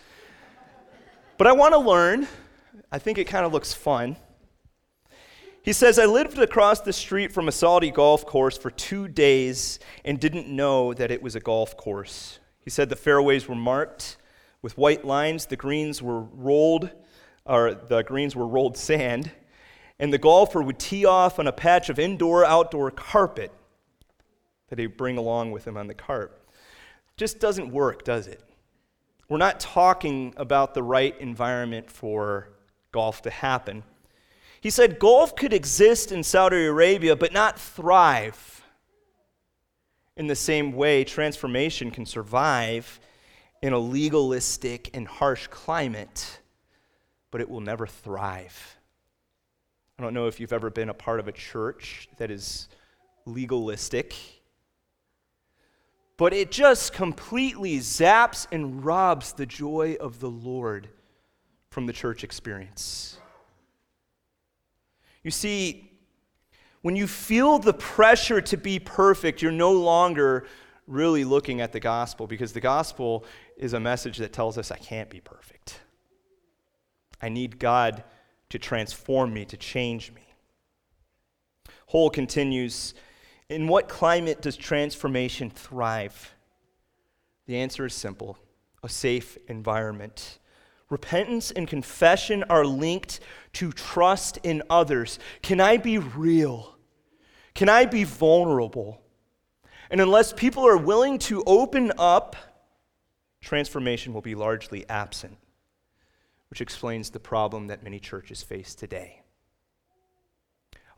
But 1.36 1.46
I 1.46 1.52
want 1.52 1.74
to 1.74 1.78
learn. 1.78 2.26
I 2.90 2.98
think 2.98 3.18
it 3.18 3.28
kind 3.28 3.46
of 3.46 3.52
looks 3.52 3.72
fun. 3.72 4.16
He 5.62 5.72
says, 5.72 5.96
I 5.96 6.06
lived 6.06 6.38
across 6.38 6.80
the 6.80 6.92
street 6.92 7.30
from 7.30 7.46
a 7.46 7.52
Saudi 7.52 7.92
golf 7.92 8.26
course 8.26 8.58
for 8.58 8.70
two 8.72 9.06
days 9.06 9.78
and 10.04 10.18
didn't 10.18 10.48
know 10.48 10.92
that 10.92 11.12
it 11.12 11.22
was 11.22 11.36
a 11.36 11.40
golf 11.40 11.76
course. 11.76 12.40
He 12.58 12.70
said 12.70 12.88
the 12.88 12.96
fairways 12.96 13.46
were 13.46 13.54
marked 13.54 14.16
with 14.60 14.76
white 14.76 15.04
lines. 15.04 15.46
The 15.46 15.56
greens 15.56 16.02
were 16.02 16.22
rolled, 16.22 16.90
or 17.46 17.74
the 17.74 18.02
greens 18.02 18.34
were 18.34 18.48
rolled 18.48 18.76
sand, 18.76 19.30
and 20.00 20.12
the 20.12 20.18
golfer 20.18 20.62
would 20.62 20.80
tee 20.80 21.04
off 21.04 21.38
on 21.38 21.46
a 21.46 21.52
patch 21.52 21.88
of 21.90 22.00
indoor 22.00 22.44
outdoor 22.44 22.90
carpet 22.90 23.52
that 24.68 24.78
he'd 24.78 24.96
bring 24.96 25.18
along 25.18 25.52
with 25.52 25.66
him 25.66 25.76
on 25.76 25.86
the 25.86 25.94
cart. 25.94 26.40
Just 27.16 27.40
doesn't 27.40 27.70
work, 27.70 28.04
does 28.04 28.26
it? 28.26 28.42
We're 29.28 29.38
not 29.38 29.60
talking 29.60 30.32
about 30.36 30.74
the 30.74 30.82
right 30.82 31.18
environment 31.20 31.90
for 31.90 32.50
golf 32.92 33.22
to 33.22 33.30
happen. 33.30 33.82
He 34.60 34.70
said 34.70 34.98
golf 34.98 35.36
could 35.36 35.52
exist 35.52 36.10
in 36.12 36.22
Saudi 36.22 36.64
Arabia, 36.64 37.14
but 37.14 37.32
not 37.32 37.58
thrive. 37.58 38.64
In 40.16 40.26
the 40.26 40.34
same 40.34 40.72
way, 40.72 41.04
transformation 41.04 41.90
can 41.90 42.06
survive 42.06 42.98
in 43.62 43.72
a 43.72 43.78
legalistic 43.78 44.90
and 44.94 45.06
harsh 45.06 45.46
climate, 45.48 46.40
but 47.30 47.40
it 47.40 47.48
will 47.48 47.60
never 47.60 47.86
thrive. 47.86 48.78
I 49.98 50.02
don't 50.02 50.14
know 50.14 50.26
if 50.26 50.40
you've 50.40 50.52
ever 50.52 50.70
been 50.70 50.88
a 50.88 50.94
part 50.94 51.20
of 51.20 51.28
a 51.28 51.32
church 51.32 52.08
that 52.18 52.30
is 52.30 52.68
legalistic, 53.26 54.14
but 56.18 56.34
it 56.34 56.50
just 56.50 56.92
completely 56.92 57.78
zaps 57.78 58.46
and 58.52 58.84
robs 58.84 59.32
the 59.32 59.46
joy 59.46 59.96
of 60.00 60.18
the 60.18 60.28
Lord 60.28 60.88
from 61.70 61.86
the 61.86 61.92
church 61.92 62.24
experience. 62.24 63.18
You 65.22 65.30
see, 65.30 65.90
when 66.82 66.96
you 66.96 67.06
feel 67.06 67.60
the 67.60 67.72
pressure 67.72 68.40
to 68.40 68.56
be 68.56 68.80
perfect, 68.80 69.42
you're 69.42 69.52
no 69.52 69.72
longer 69.72 70.46
really 70.88 71.22
looking 71.22 71.60
at 71.60 71.70
the 71.70 71.80
gospel 71.80 72.26
because 72.26 72.52
the 72.52 72.60
gospel 72.60 73.24
is 73.56 73.72
a 73.72 73.80
message 73.80 74.18
that 74.18 74.32
tells 74.32 74.58
us 74.58 74.72
I 74.72 74.76
can't 74.76 75.08
be 75.08 75.20
perfect. 75.20 75.80
I 77.22 77.28
need 77.28 77.60
God 77.60 78.02
to 78.48 78.58
transform 78.58 79.32
me, 79.32 79.44
to 79.44 79.56
change 79.56 80.12
me. 80.12 80.22
Hull 81.88 82.10
continues 82.10 82.94
In 83.48 83.66
what 83.66 83.88
climate 83.88 84.42
does 84.42 84.56
transformation 84.56 85.48
thrive? 85.48 86.34
The 87.46 87.56
answer 87.56 87.86
is 87.86 87.94
simple 87.94 88.38
a 88.82 88.88
safe 88.88 89.36
environment. 89.48 90.38
Repentance 90.90 91.50
and 91.50 91.66
confession 91.66 92.44
are 92.44 92.64
linked 92.64 93.20
to 93.54 93.72
trust 93.72 94.38
in 94.42 94.62
others. 94.70 95.18
Can 95.42 95.60
I 95.60 95.76
be 95.76 95.98
real? 95.98 96.76
Can 97.54 97.68
I 97.68 97.86
be 97.86 98.04
vulnerable? 98.04 99.02
And 99.90 100.00
unless 100.00 100.32
people 100.32 100.66
are 100.66 100.76
willing 100.76 101.18
to 101.20 101.42
open 101.44 101.92
up, 101.98 102.36
transformation 103.40 104.14
will 104.14 104.20
be 104.20 104.34
largely 104.34 104.88
absent, 104.88 105.36
which 106.50 106.60
explains 106.60 107.10
the 107.10 107.20
problem 107.20 107.66
that 107.66 107.82
many 107.82 107.98
churches 107.98 108.42
face 108.42 108.74
today. 108.74 109.22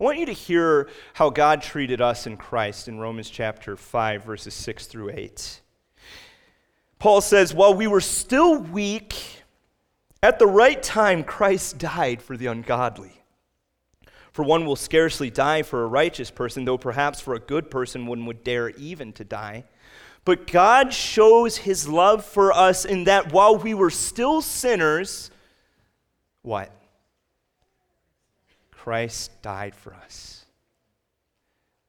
I 0.00 0.04
want 0.04 0.19
you 0.19 0.26
to 0.26 0.33
hear 0.33 0.88
how 1.12 1.28
God 1.28 1.61
treated 1.61 2.00
us 2.00 2.26
in 2.26 2.38
Christ 2.38 2.88
in 2.88 2.99
Romans 2.99 3.28
chapter 3.28 3.76
5, 3.76 4.25
verses 4.25 4.54
6 4.54 4.87
through 4.87 5.11
8. 5.11 5.61
Paul 6.99 7.21
says, 7.21 7.52
While 7.52 7.75
we 7.75 7.87
were 7.87 8.00
still 8.00 8.57
weak, 8.57 9.14
at 10.23 10.38
the 10.38 10.47
right 10.47 10.83
time, 10.83 11.23
Christ 11.23 11.76
died 11.76 12.23
for 12.23 12.38
the 12.38 12.47
ungodly. 12.47 13.12
For 14.33 14.42
one 14.42 14.64
will 14.64 14.76
scarcely 14.76 15.28
die 15.28 15.61
for 15.61 15.83
a 15.83 15.88
righteous 15.88 16.30
person, 16.30 16.64
though 16.64 16.78
perhaps 16.78 17.21
for 17.21 17.35
a 17.35 17.40
good 17.40 17.71
person 17.71 18.07
one 18.07 18.25
would 18.25 18.42
dare 18.42 18.71
even 18.71 19.12
to 19.14 19.25
die. 19.25 19.64
But 20.25 20.47
God 20.47 20.95
shows 20.95 21.59
his 21.59 21.87
love 21.87 22.25
for 22.25 22.54
us 22.54 22.87
in 22.87 23.04
that 23.04 23.35
while 23.35 23.59
we 23.59 23.75
were 23.75 23.90
still 23.90 24.40
sinners, 24.40 25.30
what? 26.40 26.73
Christ 28.82 29.42
died 29.42 29.75
for 29.75 29.92
us. 29.92 30.46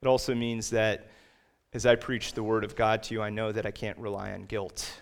It 0.01 0.09
also 0.09 0.35
means 0.35 0.71
that 0.71 1.07
as 1.71 1.85
I 1.85 1.95
preach 1.95 2.33
the 2.33 2.43
word 2.43 2.65
of 2.65 2.75
God 2.75 3.01
to 3.03 3.13
you, 3.13 3.21
I 3.21 3.29
know 3.29 3.53
that 3.53 3.65
I 3.65 3.71
can't 3.71 3.97
rely 3.97 4.33
on 4.33 4.41
guilt. 4.41 5.01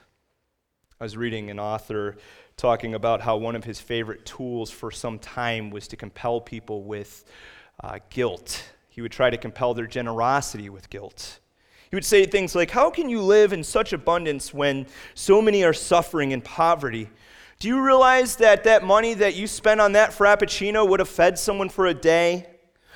I 1.02 1.04
was 1.04 1.18
reading 1.18 1.50
an 1.50 1.60
author 1.60 2.18
talking 2.58 2.94
about 2.94 3.22
how 3.22 3.38
one 3.38 3.56
of 3.56 3.64
his 3.64 3.80
favorite 3.80 4.24
tools 4.24 4.70
for 4.70 4.92
some 4.92 5.18
time 5.18 5.72
was 5.72 5.88
to 5.88 5.96
compel 5.96 6.40
people 6.40 6.84
with 6.84 7.26
uh, 7.84 7.98
guilt. 8.12 8.72
He 8.90 9.02
would 9.02 9.12
try 9.12 9.32
to 9.32 9.38
compel 9.38 9.74
their 9.74 9.88
generosity 9.88 10.70
with 10.70 10.92
guilt. 10.92 11.40
He 11.90 11.96
would 11.96 12.06
say 12.06 12.24
things 12.28 12.54
like, 12.54 12.70
How 12.70 12.92
can 12.92 13.10
you 13.10 13.20
live 13.20 13.52
in 13.52 13.64
such 13.64 13.94
abundance 13.94 14.54
when 14.54 14.86
so 15.16 15.42
many 15.42 15.64
are 15.64 15.74
suffering 15.74 16.34
in 16.34 16.42
poverty? 16.42 17.10
Do 17.60 17.68
you 17.68 17.82
realize 17.82 18.38
that 18.38 18.64
that 18.64 18.86
money 18.86 19.14
that 19.16 19.36
you 19.36 19.46
spent 19.46 19.82
on 19.82 19.92
that 19.92 20.12
Frappuccino 20.12 20.88
would 20.88 21.02
have 21.02 21.10
fed 21.10 21.38
someone 21.38 21.68
for 21.68 21.88
a 21.88 21.94
day? 21.94 22.48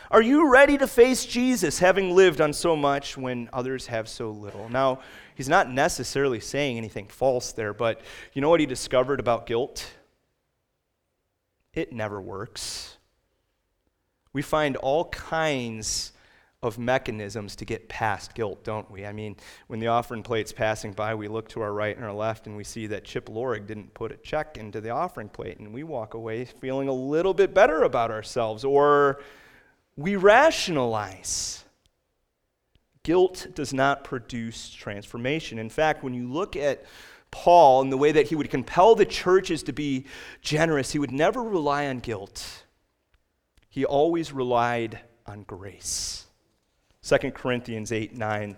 Are 0.10 0.22
you 0.22 0.50
ready 0.50 0.78
to 0.78 0.88
face 0.88 1.26
Jesus, 1.26 1.80
having 1.80 2.16
lived 2.16 2.40
on 2.40 2.54
so 2.54 2.74
much 2.74 3.18
when 3.18 3.50
others 3.52 3.88
have 3.88 4.08
so 4.08 4.32
little? 4.32 4.70
Now, 4.70 5.02
he's 5.36 5.50
not 5.50 5.70
necessarily 5.70 6.40
saying 6.40 6.78
anything 6.78 7.08
false 7.08 7.52
there, 7.52 7.74
but 7.74 8.00
you 8.32 8.42
know 8.42 8.48
what 8.48 8.62
he 8.62 8.66
discovered 8.66 9.20
about 9.20 9.48
guilt? 9.48 9.86
It 11.74 11.92
never 11.92 12.22
works. 12.22 12.96
We 14.32 14.44
find 14.44 14.78
all 14.78 15.10
kinds 15.10 16.14
of 16.64 16.80
mechanisms 16.80 17.58
to 17.58 17.66
get 17.66 17.90
past 17.90 18.34
guilt, 18.34 18.64
don't 18.64 18.90
we? 18.90 19.06
I 19.06 19.12
mean, 19.12 19.36
when 19.68 19.80
the 19.80 19.88
offering 19.88 20.24
plate's 20.24 20.54
passing 20.54 20.94
by, 20.94 21.14
we 21.14 21.28
look 21.28 21.50
to 21.50 21.62
our 21.62 21.74
right 21.74 21.96
and 21.96 22.06
our 22.06 22.14
left 22.14 22.48
and 22.48 22.56
we 22.56 22.64
see 22.64 22.88
that 22.88 23.04
Chip 23.04 23.28
Lorig 23.28 23.68
didn't 23.68 23.94
put 23.94 24.14
a 24.14 24.18
check 24.18 24.58
into 24.58 24.80
the 24.80 24.90
offering 24.90 25.28
plate, 25.28 25.60
and 25.60 25.74
we 25.74 25.84
walk 25.84 26.14
away 26.14 26.46
feeling 26.46 26.88
a 26.88 26.94
little 26.94 27.34
bit 27.34 27.54
better 27.54 27.84
about 27.84 28.10
ourselves, 28.10 28.64
or 28.64 29.20
we 29.98 30.16
rationalize. 30.16 31.66
Guilt 33.04 33.48
does 33.54 33.74
not 33.74 34.06
produce 34.06 34.70
transformation. 34.70 35.60
In 35.60 35.70
fact, 35.70 36.02
when 36.02 36.14
you 36.14 36.32
look 36.32 36.56
at 36.56 36.86
Paul 37.30 37.82
and 37.82 37.92
the 37.92 37.98
way 37.98 38.14
that 38.14 38.28
he 38.28 38.36
would 38.36 38.50
compel 38.50 38.96
the 38.96 39.06
churches 39.06 39.64
to 39.64 39.74
be 39.74 40.06
generous, 40.42 40.92
he 40.92 41.00
would 41.00 41.12
never 41.12 41.44
rely 41.44 41.88
on 41.88 42.00
guilt. 42.00 42.64
He 43.70 43.84
always 43.84 44.32
relied 44.32 45.02
on 45.26 45.44
grace. 45.44 46.28
2 47.04 47.32
Corinthians 47.32 47.92
8 47.92 48.18
9. 48.18 48.56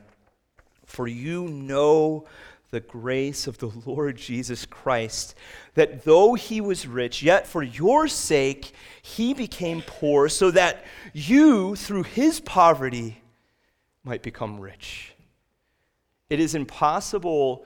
For 0.85 1.07
you 1.07 1.47
know 1.47 2.25
the 2.69 2.79
grace 2.79 3.47
of 3.47 3.57
the 3.57 3.71
Lord 3.85 4.17
Jesus 4.17 4.65
Christ, 4.65 5.35
that 5.73 6.03
though 6.03 6.35
he 6.35 6.61
was 6.61 6.87
rich, 6.87 7.23
yet 7.23 7.47
for 7.47 7.63
your 7.63 8.07
sake 8.07 8.71
he 9.01 9.33
became 9.33 9.81
poor, 9.81 10.29
so 10.29 10.51
that 10.51 10.85
you, 11.13 11.75
through 11.75 12.03
his 12.03 12.39
poverty, 12.39 13.21
might 14.03 14.21
become 14.21 14.59
rich. 14.59 15.13
It 16.29 16.39
is 16.39 16.53
impossible 16.53 17.65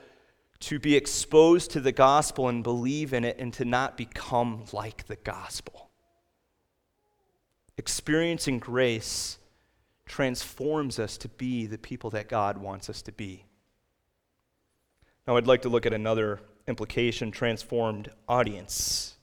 to 0.62 0.80
be 0.80 0.96
exposed 0.96 1.72
to 1.72 1.80
the 1.80 1.92
gospel 1.92 2.48
and 2.48 2.64
believe 2.64 3.14
in 3.14 3.24
it 3.24 3.38
and 3.40 3.54
to 3.54 3.66
not 3.66 3.98
become 3.98 4.66
like 4.72 5.08
the 5.08 5.16
gospel. 5.18 5.90
Experiencing 7.78 8.60
grace 8.60 9.39
transforms 10.10 10.98
us 10.98 11.18
to 11.18 11.30
be 11.30 11.68
the 11.68 11.78
people 11.78 12.10
that 12.10 12.28
God 12.28 12.58
wants 12.58 12.90
us 12.90 13.02
to 13.04 13.12
be. 13.12 13.46
Now, 15.26 15.38
I'd 15.38 15.48
like 15.48 15.62
to 15.62 15.70
look 15.70 15.86
at 15.86 15.94
another 15.94 16.42
implication 16.68 17.30
transformed 17.30 18.10
audience. 18.28 19.16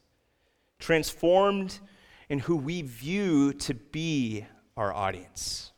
Transformed 0.78 1.80
in 2.28 2.38
who 2.38 2.56
we 2.56 2.82
view 2.82 3.52
to 3.54 3.74
be 3.74 4.46
our 4.76 4.94
audience. 4.94 5.72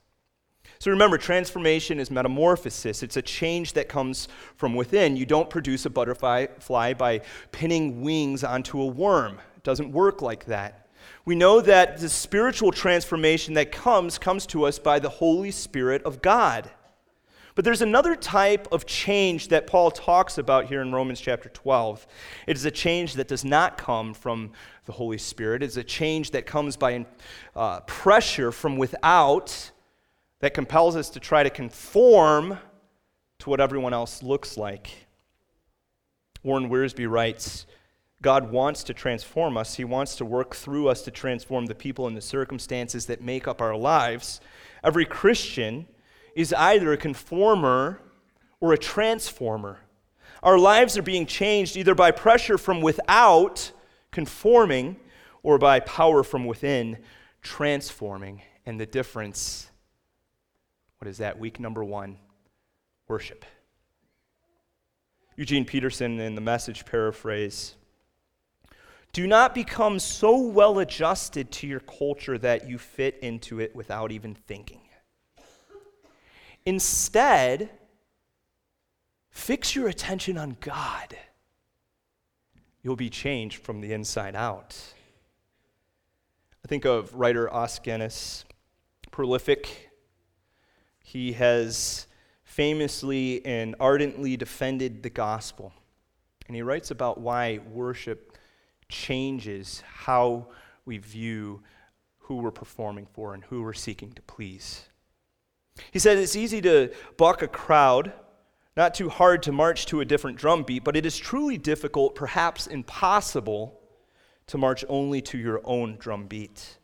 So 0.79 0.91
remember, 0.91 1.17
transformation 1.17 1.99
is 1.99 2.11
metamorphosis. 2.11 3.03
It's 3.03 3.17
a 3.17 3.23
change 3.23 3.73
that 3.73 3.89
comes 3.89 4.29
from 4.57 4.75
within. 4.75 5.17
You 5.17 5.25
don't 5.25 5.49
produce 5.49 5.87
a 5.87 5.91
butterfly 5.91 6.93
by 6.93 7.23
pinning 7.51 8.03
wings 8.03 8.45
onto 8.45 8.81
a 8.83 8.87
worm, 8.87 9.39
it 9.57 9.63
doesn't 9.63 9.91
work 9.91 10.21
like 10.21 10.45
that 10.45 10.88
we 11.29 11.35
know 11.35 11.61
that 11.61 11.99
the 11.99 12.09
spiritual 12.09 12.73
transformation 12.73 13.53
that 13.53 13.71
comes 13.71 14.17
comes 14.17 14.47
to 14.47 14.65
us 14.65 14.79
by 14.79 14.99
the 14.99 15.11
Holy 15.11 15.51
Spirit 15.51 16.03
of 16.05 16.23
God. 16.23 16.71
But 17.55 17.67
there's 17.67 17.83
another 17.83 18.17
type 18.17 18.67
of 18.73 18.87
change 18.87 19.49
that 19.49 19.67
Paul 19.67 19.91
talks 19.91 20.39
about 20.39 20.69
here 20.69 20.81
in 20.81 20.91
Romans 20.91 21.21
chapter 21.21 21.51
12. 21.51 22.07
It 22.47 22.57
is 22.57 22.65
a 22.65 22.71
change 22.71 23.13
that 23.13 23.29
does 23.29 23.45
not 23.45 23.77
come 23.77 24.15
from 24.15 24.53
the 24.87 24.93
Holy 24.93 25.19
Spirit. 25.19 25.63
It's 25.63 25.77
a 25.77 25.85
change 25.85 26.31
that 26.31 26.47
comes 26.47 26.79
by 26.79 27.05
uh, 27.55 27.81
pressure 27.81 28.51
from 28.51 28.79
without 28.79 29.71
that 30.41 30.55
compels 30.55 30.97
us 30.97 31.11
to 31.11 31.21
try 31.21 31.43
to 31.43 31.51
conform 31.51 32.57
to 33.41 33.51
what 33.51 33.61
everyone 33.61 33.93
else 33.93 34.23
looks 34.23 34.57
like. 34.57 35.07
Warren 36.43 36.71
Wiersbe 36.71 37.07
writes 37.07 37.67
God 38.21 38.51
wants 38.51 38.83
to 38.85 38.95
transform 38.95 39.57
us. 39.57 39.77
He 39.77 39.85
wants 39.85 40.17
to 40.17 40.25
work 40.25 40.57
through 40.57 40.89
us 40.89 41.03
to 41.03 41.11
transform 41.11 41.67
the 41.67 41.75
people 41.75 42.07
and 42.07 42.17
the 42.17 42.21
circumstances 42.21 43.07
that 43.07 43.23
make 43.23 43.47
up 43.47 43.61
our 43.61 43.77
lives. 43.77 44.41
Every 44.83 45.05
Christian 45.05 45.87
is 46.35 46.53
either 46.53 46.93
a 46.93 46.97
conformer 46.97 48.01
or 48.61 48.73
a 48.73 48.79
transformer. 48.79 49.79
Our 50.43 50.59
lives 50.59 50.99
are 50.99 51.03
being 51.03 51.27
changed 51.27 51.77
either 51.77 51.95
by 51.95 52.11
pressure 52.11 52.59
from 52.59 52.81
without, 52.81 53.71
conforming, 54.11 54.97
or 55.43 55.59
by 55.59 55.81
power 55.81 56.23
from 56.23 56.45
within, 56.45 56.99
transforming. 57.43 58.43
And 58.67 58.81
the 58.81 58.87
difference, 58.87 59.71
what 60.99 61.09
is 61.09 61.19
that? 61.19 61.39
Week 61.39 61.61
number 61.61 61.85
one 61.85 62.19
worship. 63.07 63.45
Eugene 65.37 65.65
Peterson, 65.65 66.19
in 66.19 66.35
the 66.35 66.41
message 66.41 66.85
paraphrase, 66.85 67.77
do 69.13 69.27
not 69.27 69.55
become 69.55 69.99
so 69.99 70.39
well 70.39 70.79
adjusted 70.79 71.51
to 71.51 71.67
your 71.67 71.81
culture 71.81 72.39
that 72.39 72.69
you 72.69 72.79
fit 72.79 73.19
into 73.23 73.61
it 73.61 73.75
without 73.75 74.13
even 74.13 74.35
thinking. 74.35 74.81
Instead, 76.67 77.71
fix 79.31 79.75
your 79.75 79.89
attention 79.89 80.37
on 80.37 80.57
God. 80.61 81.17
You'll 82.83 82.97
be 82.97 83.11
changed 83.11 83.63
from 83.63 83.81
the 83.81 83.93
inside 83.93 84.37
out. 84.37 84.77
I 86.65 86.69
think 86.69 86.85
of 86.85 87.15
writer 87.15 87.53
Os 87.53 87.79
Guinness, 87.79 88.45
prolific. 89.11 89.91
He 91.03 91.33
has 91.33 92.07
famously 92.45 93.45
and 93.47 93.75
ardently 93.81 94.37
defended 94.37 95.03
the 95.03 95.11
gospel. 95.11 95.73
And 96.47 96.55
he 96.55 96.63
writes 96.63 96.91
about 96.91 97.21
why 97.21 97.61
worship 97.71 98.28
changes 98.89 99.83
how 99.87 100.49
we 100.85 100.99
view 100.99 101.63
who 102.19 102.37
we're 102.37 102.51
performing 102.51 103.07
for 103.13 103.35
and 103.35 103.45
who 103.45 103.63
we're 103.63 103.73
seeking 103.73 104.13
to 104.13 104.23
please. 104.23 104.89
He 105.91 105.99
said 105.99 106.19
it's 106.19 106.37
easy 106.37 106.61
to 106.63 106.91
buck 107.17 107.43
a 107.43 107.49
crowd, 107.49 108.13
not 108.77 108.95
too 108.95 109.09
hard 109.09 109.43
to 109.45 109.53
march 109.53 109.87
to 109.87 110.01
a 110.01 110.05
different 110.05 110.39
drum 110.39 110.63
beat, 110.63 110.85
but 110.85 110.97
it 110.97 111.07
is 111.07 111.17
truly 111.17 111.57
difficult, 111.57 112.15
perhaps 112.15 112.67
impossible, 112.67 113.81
to 114.47 114.59
march 114.59 114.85
only 114.89 115.21
to 115.23 115.39
your 115.39 115.61
own 115.65 115.97
drum 115.99 116.27
beat. 116.27 116.79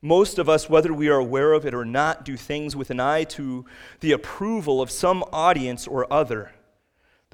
Most 0.00 0.38
of 0.38 0.48
us, 0.48 0.68
whether 0.68 0.92
we 0.92 1.08
are 1.08 1.18
aware 1.18 1.52
of 1.52 1.64
it 1.64 1.74
or 1.74 1.84
not, 1.84 2.24
do 2.24 2.36
things 2.36 2.76
with 2.76 2.90
an 2.90 3.00
eye 3.00 3.24
to 3.24 3.64
the 4.00 4.12
approval 4.12 4.82
of 4.82 4.90
some 4.90 5.24
audience 5.32 5.86
or 5.86 6.12
other. 6.12 6.52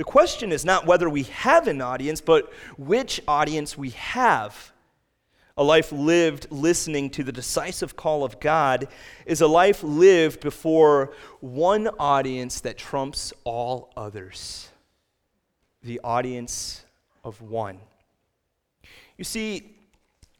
The 0.00 0.04
question 0.04 0.50
is 0.50 0.64
not 0.64 0.86
whether 0.86 1.10
we 1.10 1.24
have 1.24 1.68
an 1.68 1.82
audience, 1.82 2.22
but 2.22 2.50
which 2.78 3.20
audience 3.28 3.76
we 3.76 3.90
have. 3.90 4.72
A 5.58 5.62
life 5.62 5.92
lived 5.92 6.46
listening 6.50 7.10
to 7.10 7.22
the 7.22 7.32
decisive 7.32 7.96
call 7.96 8.24
of 8.24 8.40
God 8.40 8.88
is 9.26 9.42
a 9.42 9.46
life 9.46 9.82
lived 9.82 10.40
before 10.40 11.12
one 11.40 11.86
audience 11.98 12.60
that 12.62 12.78
trumps 12.78 13.34
all 13.44 13.92
others 13.94 14.70
the 15.82 16.00
audience 16.02 16.82
of 17.22 17.42
one. 17.42 17.78
You 19.18 19.24
see, 19.24 19.76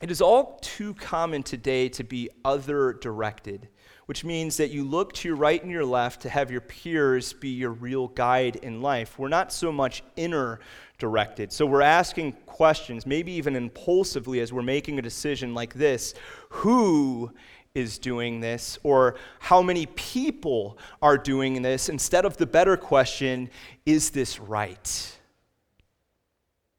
it 0.01 0.11
is 0.11 0.23
all 0.23 0.59
too 0.63 0.95
common 0.95 1.43
today 1.43 1.91
to 1.91 2.03
be 2.03 2.31
other 2.47 2.95
directed 2.95 3.69
which 4.11 4.25
means 4.25 4.57
that 4.57 4.73
you 4.73 4.83
look 4.83 5.13
to 5.13 5.29
your 5.29 5.37
right 5.37 5.63
and 5.63 5.71
your 5.71 5.85
left 5.85 6.23
to 6.23 6.29
have 6.29 6.51
your 6.51 6.61
peers 6.61 7.33
be 7.33 7.49
your 7.49 7.71
real 7.71 8.09
guide 8.09 8.57
in 8.57 8.83
life. 8.83 9.17
We're 9.21 9.29
not 9.29 9.53
so 9.53 9.71
much 9.71 10.03
inner 10.17 10.59
directed. 10.99 11.53
So 11.53 11.65
we're 11.65 11.81
asking 11.81 12.33
questions, 12.45 13.07
maybe 13.07 13.31
even 13.31 13.55
impulsively 13.55 14.41
as 14.41 14.53
we're 14.53 14.63
making 14.63 14.99
a 14.99 15.03
decision 15.03 15.55
like 15.55 15.75
this 15.75 16.15
who 16.49 17.31
is 17.73 17.99
doing 17.99 18.41
this, 18.41 18.81
or 18.83 19.15
how 19.39 19.63
many 19.63 19.87
people 19.87 20.77
are 21.01 21.17
doing 21.17 21.63
this, 21.63 21.89
instead 21.89 22.25
of 22.25 22.37
the 22.37 22.47
better 22.47 22.77
question 22.77 23.49
is 23.87 24.11
this 24.11 24.41
right? 24.41 25.19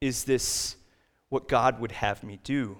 Is 0.02 0.26
this 0.26 0.76
what 1.30 1.48
God 1.48 1.80
would 1.80 1.94
have 1.94 2.26
me 2.26 2.42
do? 2.44 2.76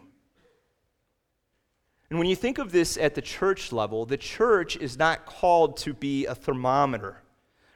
And 2.12 2.20
when 2.20 2.28
you 2.28 2.36
think 2.36 2.58
of 2.58 2.74
this 2.74 2.98
at 2.98 3.16
the 3.16 3.22
church 3.22 3.72
level, 3.72 4.06
the 4.06 4.18
church 4.18 4.76
is 4.76 5.00
not 5.00 5.26
called 5.26 5.78
to 5.78 5.94
be 5.94 6.26
a 6.26 6.36
thermometer. 6.36 7.16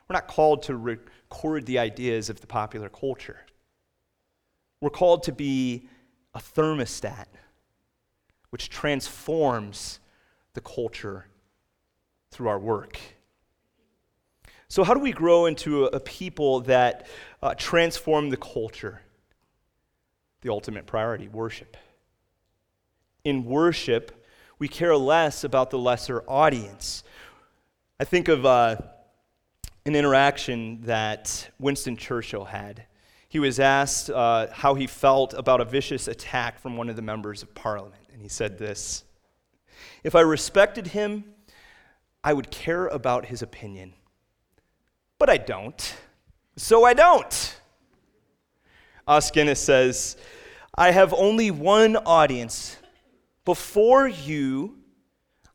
We're 0.09 0.13
not 0.13 0.27
called 0.27 0.63
to 0.63 0.75
record 0.75 1.65
the 1.65 1.79
ideas 1.79 2.29
of 2.29 2.41
the 2.41 2.45
popular 2.45 2.89
culture. 2.89 3.37
We're 4.81 4.89
called 4.89 5.23
to 5.23 5.31
be 5.31 5.87
a 6.33 6.39
thermostat 6.39 7.27
which 8.49 8.69
transforms 8.69 10.01
the 10.53 10.59
culture 10.59 11.27
through 12.29 12.49
our 12.49 12.59
work. 12.59 12.99
So, 14.67 14.83
how 14.83 14.93
do 14.93 14.99
we 14.99 15.13
grow 15.13 15.45
into 15.45 15.85
a, 15.85 15.91
a 15.91 15.99
people 16.01 16.59
that 16.61 17.07
uh, 17.41 17.55
transform 17.55 18.29
the 18.29 18.37
culture? 18.37 19.01
The 20.41 20.49
ultimate 20.49 20.85
priority 20.85 21.29
worship. 21.29 21.77
In 23.23 23.45
worship, 23.45 24.24
we 24.57 24.67
care 24.67 24.95
less 24.95 25.43
about 25.43 25.69
the 25.69 25.77
lesser 25.77 26.23
audience. 26.27 27.03
I 27.99 28.03
think 28.03 28.27
of 28.27 28.45
uh, 28.45 28.77
an 29.85 29.95
interaction 29.95 30.81
that 30.83 31.49
Winston 31.59 31.97
Churchill 31.97 32.45
had. 32.45 32.85
He 33.27 33.39
was 33.39 33.59
asked 33.59 34.09
uh, 34.09 34.47
how 34.51 34.75
he 34.75 34.87
felt 34.87 35.33
about 35.33 35.59
a 35.59 35.65
vicious 35.65 36.07
attack 36.07 36.59
from 36.59 36.77
one 36.77 36.89
of 36.89 36.95
the 36.95 37.01
members 37.01 37.43
of 37.43 37.53
parliament, 37.53 38.03
and 38.13 38.21
he 38.21 38.29
said 38.29 38.57
this 38.57 39.03
If 40.03 40.15
I 40.15 40.21
respected 40.21 40.87
him, 40.87 41.25
I 42.23 42.33
would 42.33 42.49
care 42.49 42.87
about 42.87 43.25
his 43.25 43.41
opinion. 43.41 43.93
But 45.17 45.29
I 45.29 45.37
don't. 45.37 45.95
So 46.57 46.85
I 46.85 46.93
don't. 46.93 47.59
Os 49.07 49.29
Guinness 49.31 49.59
says, 49.59 50.17
I 50.73 50.91
have 50.91 51.13
only 51.13 51.51
one 51.51 51.95
audience. 51.97 52.77
Before 53.45 54.07
you, 54.07 54.79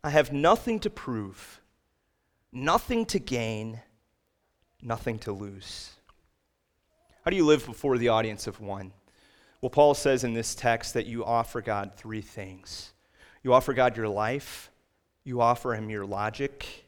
I 0.03 0.11
have 0.11 0.33
nothing 0.33 0.79
to 0.81 0.90
prove, 0.90 1.61
nothing 2.53 3.05
to 3.07 3.18
gain, 3.18 3.81
nothing 4.81 5.18
to 5.20 5.33
lose. 5.33 5.90
How 7.24 7.31
do 7.31 7.37
you 7.37 7.44
live 7.44 7.66
before 7.66 7.98
the 7.98 8.09
audience 8.09 8.46
of 8.46 8.61
one? 8.61 8.92
Well, 9.61 9.70
Paul 9.70 9.94
says 9.94 10.24
in 10.24 10.33
this 10.33 10.55
text 10.55 10.94
that 10.94 11.07
you 11.07 11.24
offer 11.24 11.61
God 11.61 11.92
three 11.96 12.22
things 12.22 12.92
you 13.42 13.55
offer 13.55 13.72
God 13.72 13.96
your 13.96 14.09
life, 14.09 14.70
you 15.24 15.40
offer 15.40 15.74
Him 15.74 15.88
your 15.88 16.05
logic, 16.05 16.85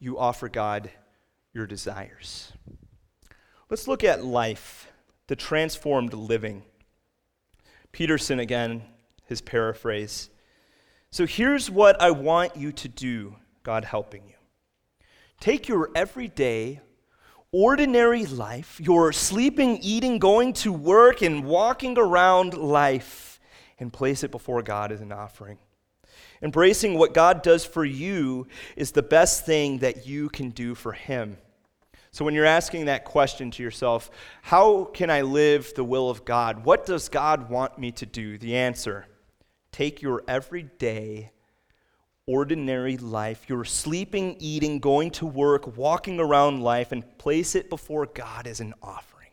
you 0.00 0.18
offer 0.18 0.48
God 0.48 0.90
your 1.52 1.66
desires. 1.66 2.52
Let's 3.70 3.86
look 3.86 4.02
at 4.02 4.24
life, 4.24 4.90
the 5.28 5.36
transformed 5.36 6.14
living. 6.14 6.64
Peterson, 7.92 8.40
again, 8.40 8.82
his 9.26 9.40
paraphrase. 9.40 10.30
So 11.10 11.26
here's 11.26 11.70
what 11.70 12.00
I 12.00 12.10
want 12.10 12.56
you 12.56 12.72
to 12.72 12.88
do, 12.88 13.36
God 13.62 13.84
helping 13.84 14.22
you. 14.26 14.34
Take 15.40 15.68
your 15.68 15.90
everyday, 15.94 16.80
ordinary 17.52 18.24
life, 18.24 18.80
your 18.80 19.12
sleeping, 19.12 19.78
eating, 19.82 20.18
going 20.18 20.54
to 20.54 20.72
work, 20.72 21.20
and 21.20 21.44
walking 21.44 21.98
around 21.98 22.54
life, 22.54 23.40
and 23.78 23.92
place 23.92 24.24
it 24.24 24.30
before 24.30 24.62
God 24.62 24.90
as 24.90 25.00
an 25.00 25.12
offering. 25.12 25.58
Embracing 26.40 26.96
what 26.96 27.12
God 27.12 27.42
does 27.42 27.64
for 27.64 27.84
you 27.84 28.46
is 28.74 28.92
the 28.92 29.02
best 29.02 29.44
thing 29.44 29.78
that 29.78 30.06
you 30.06 30.28
can 30.28 30.50
do 30.50 30.74
for 30.74 30.92
Him. 30.92 31.36
So, 32.10 32.24
when 32.24 32.34
you're 32.34 32.44
asking 32.44 32.86
that 32.86 33.04
question 33.04 33.50
to 33.50 33.62
yourself, 33.62 34.10
how 34.42 34.84
can 34.84 35.10
I 35.10 35.22
live 35.22 35.72
the 35.74 35.84
will 35.84 36.08
of 36.08 36.24
God? 36.24 36.64
What 36.64 36.86
does 36.86 37.08
God 37.08 37.50
want 37.50 37.78
me 37.78 37.92
to 37.92 38.06
do? 38.06 38.38
The 38.38 38.56
answer 38.56 39.06
take 39.72 40.02
your 40.02 40.22
everyday, 40.28 41.32
ordinary 42.26 42.96
life, 42.98 43.48
your 43.48 43.64
sleeping, 43.64 44.36
eating, 44.38 44.78
going 44.78 45.10
to 45.10 45.26
work, 45.26 45.76
walking 45.76 46.20
around 46.20 46.62
life, 46.62 46.92
and 46.92 47.18
place 47.18 47.54
it 47.54 47.68
before 47.68 48.06
God 48.06 48.46
as 48.46 48.60
an 48.60 48.74
offering. 48.82 49.30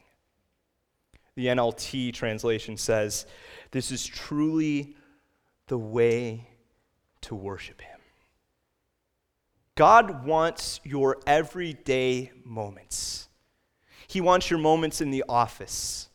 The 1.35 1.47
NLT 1.47 2.13
translation 2.13 2.77
says, 2.77 3.25
This 3.71 3.91
is 3.91 4.05
truly 4.05 4.95
the 5.67 5.77
way 5.77 6.47
to 7.21 7.35
worship 7.35 7.81
Him. 7.81 7.99
God 9.75 10.25
wants 10.25 10.81
your 10.83 11.19
everyday 11.25 12.31
moments. 12.43 13.29
He 14.07 14.19
wants 14.19 14.49
your 14.49 14.59
moments 14.59 14.99
in 14.99 15.11
the 15.11 15.23
office. 15.29 16.09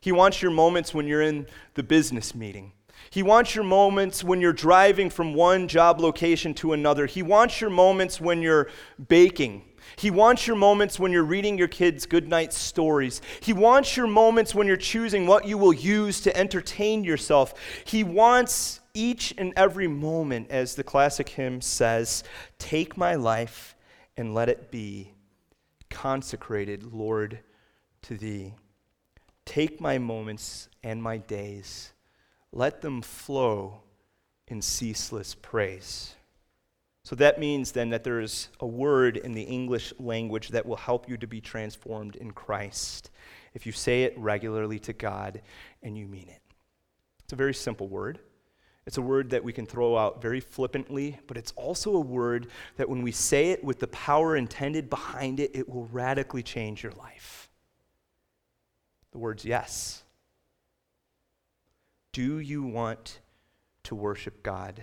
He 0.00 0.12
wants 0.12 0.42
your 0.42 0.50
moments 0.50 0.92
when 0.92 1.06
you're 1.06 1.22
in 1.22 1.46
the 1.74 1.82
business 1.82 2.34
meeting. 2.34 2.72
He 3.10 3.22
wants 3.22 3.54
your 3.54 3.64
moments 3.64 4.22
when 4.22 4.40
you're 4.40 4.52
driving 4.52 5.10
from 5.10 5.34
one 5.34 5.68
job 5.68 6.00
location 6.00 6.54
to 6.54 6.72
another. 6.72 7.06
He 7.06 7.22
wants 7.22 7.60
your 7.60 7.70
moments 7.70 8.20
when 8.20 8.42
you're 8.42 8.68
baking. 9.08 9.64
He 9.96 10.10
wants 10.10 10.46
your 10.46 10.56
moments 10.56 10.98
when 10.98 11.12
you're 11.12 11.24
reading 11.24 11.56
your 11.56 11.68
kids 11.68 12.06
goodnight 12.06 12.52
stories. 12.52 13.22
He 13.40 13.52
wants 13.52 13.96
your 13.96 14.06
moments 14.06 14.54
when 14.54 14.66
you're 14.66 14.76
choosing 14.76 15.26
what 15.26 15.46
you 15.46 15.56
will 15.56 15.72
use 15.72 16.20
to 16.22 16.36
entertain 16.36 17.04
yourself. 17.04 17.54
He 17.84 18.04
wants 18.04 18.80
each 18.94 19.32
and 19.38 19.52
every 19.56 19.88
moment, 19.88 20.50
as 20.50 20.74
the 20.74 20.84
classic 20.84 21.28
hymn 21.30 21.60
says, 21.60 22.24
Take 22.58 22.96
my 22.96 23.14
life 23.14 23.76
and 24.16 24.34
let 24.34 24.48
it 24.48 24.70
be 24.70 25.12
consecrated, 25.88 26.92
Lord, 26.92 27.38
to 28.02 28.16
thee. 28.16 28.54
Take 29.46 29.80
my 29.80 29.98
moments 29.98 30.68
and 30.82 31.02
my 31.02 31.16
days 31.16 31.92
let 32.58 32.82
them 32.82 33.00
flow 33.00 33.80
in 34.48 34.60
ceaseless 34.60 35.36
praise. 35.40 36.16
So 37.04 37.14
that 37.16 37.38
means 37.38 37.72
then 37.72 37.90
that 37.90 38.02
there 38.02 38.20
is 38.20 38.48
a 38.58 38.66
word 38.66 39.16
in 39.16 39.32
the 39.32 39.42
English 39.42 39.94
language 39.98 40.48
that 40.48 40.66
will 40.66 40.76
help 40.76 41.08
you 41.08 41.16
to 41.18 41.26
be 41.26 41.40
transformed 41.40 42.16
in 42.16 42.32
Christ 42.32 43.10
if 43.54 43.64
you 43.64 43.72
say 43.72 44.02
it 44.02 44.18
regularly 44.18 44.78
to 44.80 44.92
God 44.92 45.40
and 45.82 45.96
you 45.96 46.06
mean 46.06 46.28
it. 46.28 46.42
It's 47.22 47.32
a 47.32 47.36
very 47.36 47.54
simple 47.54 47.88
word. 47.88 48.18
It's 48.86 48.98
a 48.98 49.02
word 49.02 49.30
that 49.30 49.44
we 49.44 49.52
can 49.52 49.64
throw 49.64 49.96
out 49.96 50.20
very 50.20 50.40
flippantly, 50.40 51.18
but 51.28 51.36
it's 51.36 51.52
also 51.52 51.94
a 51.94 52.00
word 52.00 52.48
that 52.76 52.88
when 52.88 53.02
we 53.02 53.12
say 53.12 53.50
it 53.50 53.62
with 53.62 53.78
the 53.78 53.88
power 53.88 54.36
intended 54.36 54.90
behind 54.90 55.38
it, 55.38 55.52
it 55.54 55.68
will 55.68 55.86
radically 55.92 56.42
change 56.42 56.82
your 56.82 56.92
life. 56.92 57.50
The 59.12 59.18
word's 59.18 59.44
yes. 59.44 60.02
Do 62.18 62.40
you 62.40 62.64
want 62.64 63.20
to 63.84 63.94
worship 63.94 64.42
God? 64.42 64.82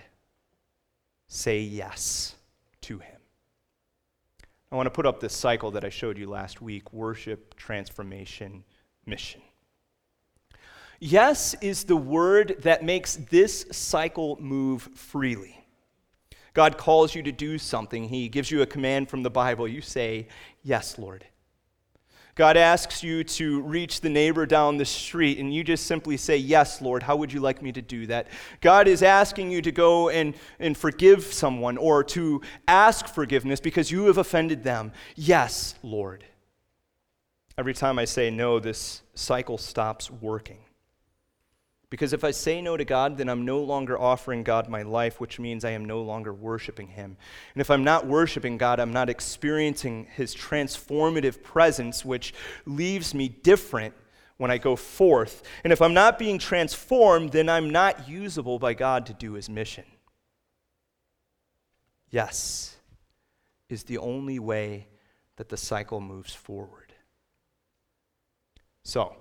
Say 1.28 1.60
yes 1.60 2.34
to 2.80 2.98
Him. 2.98 3.20
I 4.72 4.76
want 4.76 4.86
to 4.86 4.90
put 4.90 5.04
up 5.04 5.20
this 5.20 5.36
cycle 5.36 5.70
that 5.72 5.84
I 5.84 5.90
showed 5.90 6.16
you 6.16 6.30
last 6.30 6.62
week 6.62 6.94
worship, 6.94 7.54
transformation, 7.54 8.64
mission. 9.04 9.42
Yes 10.98 11.54
is 11.60 11.84
the 11.84 11.94
word 11.94 12.56
that 12.60 12.82
makes 12.82 13.16
this 13.16 13.66
cycle 13.70 14.38
move 14.40 14.88
freely. 14.94 15.62
God 16.54 16.78
calls 16.78 17.14
you 17.14 17.22
to 17.22 17.32
do 17.32 17.58
something, 17.58 18.08
He 18.08 18.30
gives 18.30 18.50
you 18.50 18.62
a 18.62 18.66
command 18.66 19.10
from 19.10 19.22
the 19.22 19.28
Bible. 19.28 19.68
You 19.68 19.82
say, 19.82 20.28
Yes, 20.62 20.98
Lord. 20.98 21.26
God 22.36 22.58
asks 22.58 23.02
you 23.02 23.24
to 23.24 23.62
reach 23.62 24.02
the 24.02 24.10
neighbor 24.10 24.44
down 24.44 24.76
the 24.76 24.84
street, 24.84 25.38
and 25.38 25.54
you 25.54 25.64
just 25.64 25.86
simply 25.86 26.18
say, 26.18 26.36
Yes, 26.36 26.82
Lord, 26.82 27.02
how 27.02 27.16
would 27.16 27.32
you 27.32 27.40
like 27.40 27.62
me 27.62 27.72
to 27.72 27.80
do 27.80 28.06
that? 28.08 28.28
God 28.60 28.86
is 28.86 29.02
asking 29.02 29.50
you 29.50 29.62
to 29.62 29.72
go 29.72 30.10
and, 30.10 30.34
and 30.60 30.76
forgive 30.76 31.24
someone 31.24 31.78
or 31.78 32.04
to 32.04 32.42
ask 32.68 33.06
forgiveness 33.06 33.58
because 33.58 33.90
you 33.90 34.04
have 34.04 34.18
offended 34.18 34.62
them. 34.62 34.92
Yes, 35.16 35.76
Lord. 35.82 36.24
Every 37.56 37.72
time 37.72 37.98
I 37.98 38.04
say 38.04 38.30
no, 38.30 38.60
this 38.60 39.00
cycle 39.14 39.56
stops 39.56 40.10
working. 40.10 40.58
Because 41.88 42.12
if 42.12 42.24
I 42.24 42.32
say 42.32 42.60
no 42.60 42.76
to 42.76 42.84
God, 42.84 43.16
then 43.16 43.28
I'm 43.28 43.44
no 43.44 43.60
longer 43.60 43.98
offering 43.98 44.42
God 44.42 44.68
my 44.68 44.82
life, 44.82 45.20
which 45.20 45.38
means 45.38 45.64
I 45.64 45.70
am 45.70 45.84
no 45.84 46.02
longer 46.02 46.34
worshiping 46.34 46.88
Him. 46.88 47.16
And 47.54 47.60
if 47.60 47.70
I'm 47.70 47.84
not 47.84 48.06
worshiping 48.06 48.58
God, 48.58 48.80
I'm 48.80 48.92
not 48.92 49.08
experiencing 49.08 50.08
His 50.12 50.34
transformative 50.34 51.42
presence, 51.42 52.04
which 52.04 52.34
leaves 52.64 53.14
me 53.14 53.28
different 53.28 53.94
when 54.36 54.50
I 54.50 54.58
go 54.58 54.74
forth. 54.74 55.44
And 55.62 55.72
if 55.72 55.80
I'm 55.80 55.94
not 55.94 56.18
being 56.18 56.38
transformed, 56.38 57.30
then 57.30 57.48
I'm 57.48 57.70
not 57.70 58.08
usable 58.08 58.58
by 58.58 58.74
God 58.74 59.06
to 59.06 59.14
do 59.14 59.34
His 59.34 59.48
mission. 59.48 59.84
Yes 62.10 62.76
is 63.68 63.84
the 63.84 63.98
only 63.98 64.38
way 64.38 64.86
that 65.36 65.48
the 65.48 65.56
cycle 65.56 66.00
moves 66.00 66.34
forward. 66.34 66.92
So, 68.84 69.16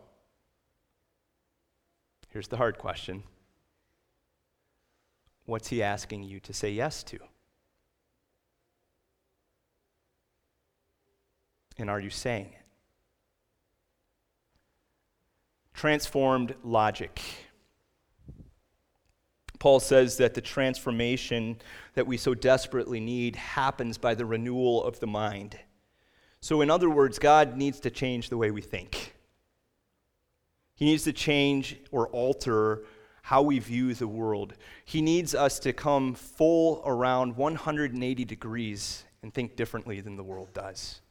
Here's 2.36 2.50
the 2.50 2.58
hard 2.58 2.78
question 2.78 3.24
What's 5.46 5.70
he 5.70 5.82
asking 5.82 6.24
you 6.24 6.42
to 6.42 6.52
say 6.52 6.70
yes 6.70 7.02
to? 7.04 7.18
And 11.78 11.90
are 11.90 12.02
you 12.02 12.10
saying 12.10 12.48
it? 12.48 12.66
Transformed 15.74 16.56
logic. 16.62 17.22
Paul 19.58 19.80
says 19.80 20.18
that 20.18 20.34
the 20.34 20.42
transformation 20.42 21.56
that 21.94 22.06
we 22.06 22.18
so 22.18 22.34
desperately 22.34 23.00
need 23.00 23.38
happens 23.38 23.98
by 23.98 24.14
the 24.14 24.26
renewal 24.26 24.84
of 24.84 25.00
the 25.00 25.08
mind. 25.08 25.58
So, 26.42 26.60
in 26.60 26.70
other 26.70 26.90
words, 26.90 27.18
God 27.18 27.56
needs 27.56 27.80
to 27.80 27.90
change 27.90 28.28
the 28.28 28.36
way 28.36 28.52
we 28.52 28.62
think. 28.62 29.15
He 30.76 30.86
needs 30.86 31.04
to 31.06 31.14
change 31.14 31.78
or 31.92 32.08
alter 32.10 32.84
how 33.24 33.42
we 33.42 33.58
view 33.60 33.94
the 33.94 34.08
world. 34.08 34.54
He 34.84 35.02
needs 35.02 35.34
us 35.34 35.58
to 35.60 35.74
come 35.74 36.14
full 36.14 36.84
around 36.86 37.38
180 37.38 38.26
degrees 38.26 39.04
and 39.24 39.34
think 39.34 39.56
differently 39.56 40.00
than 40.02 40.16
the 40.16 40.24
world 40.24 40.54
does. 40.54 41.02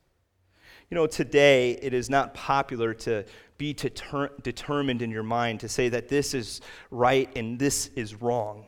You 0.91 0.95
know, 0.95 1.07
today 1.07 1.73
it 1.83 1.93
is 1.93 2.09
not 2.09 2.35
popular 2.35 2.95
to 2.95 3.25
be 3.59 3.73
deter- 3.73 4.31
determined 4.43 5.03
in 5.03 5.11
your 5.11 5.23
mind 5.23 5.61
to 5.61 5.69
say 5.69 5.89
that 5.89 6.09
this 6.09 6.35
is 6.35 6.61
right 6.91 7.29
and 7.37 7.59
this 7.59 7.89
is 7.97 8.15
wrong. 8.15 8.67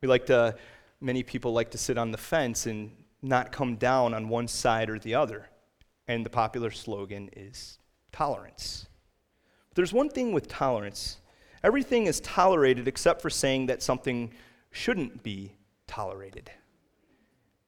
We 0.00 0.08
like 0.08 0.26
to, 0.26 0.56
many 1.00 1.22
people 1.22 1.52
like 1.52 1.70
to 1.70 1.78
sit 1.78 1.98
on 1.98 2.10
the 2.10 2.18
fence 2.18 2.66
and 2.66 2.90
not 3.22 3.52
come 3.52 3.76
down 3.76 4.14
on 4.14 4.28
one 4.28 4.48
side 4.48 4.90
or 4.90 4.98
the 4.98 5.14
other. 5.14 5.48
And 6.08 6.26
the 6.26 6.30
popular 6.30 6.70
slogan 6.70 7.30
is 7.36 7.78
tolerance. 8.12 8.85
There's 9.76 9.92
one 9.92 10.08
thing 10.08 10.32
with 10.32 10.48
tolerance 10.48 11.18
everything 11.62 12.06
is 12.06 12.20
tolerated 12.20 12.86
except 12.86 13.20
for 13.20 13.28
saying 13.30 13.66
that 13.66 13.82
something 13.82 14.32
shouldn't 14.70 15.22
be 15.22 15.52
tolerated. 15.88 16.50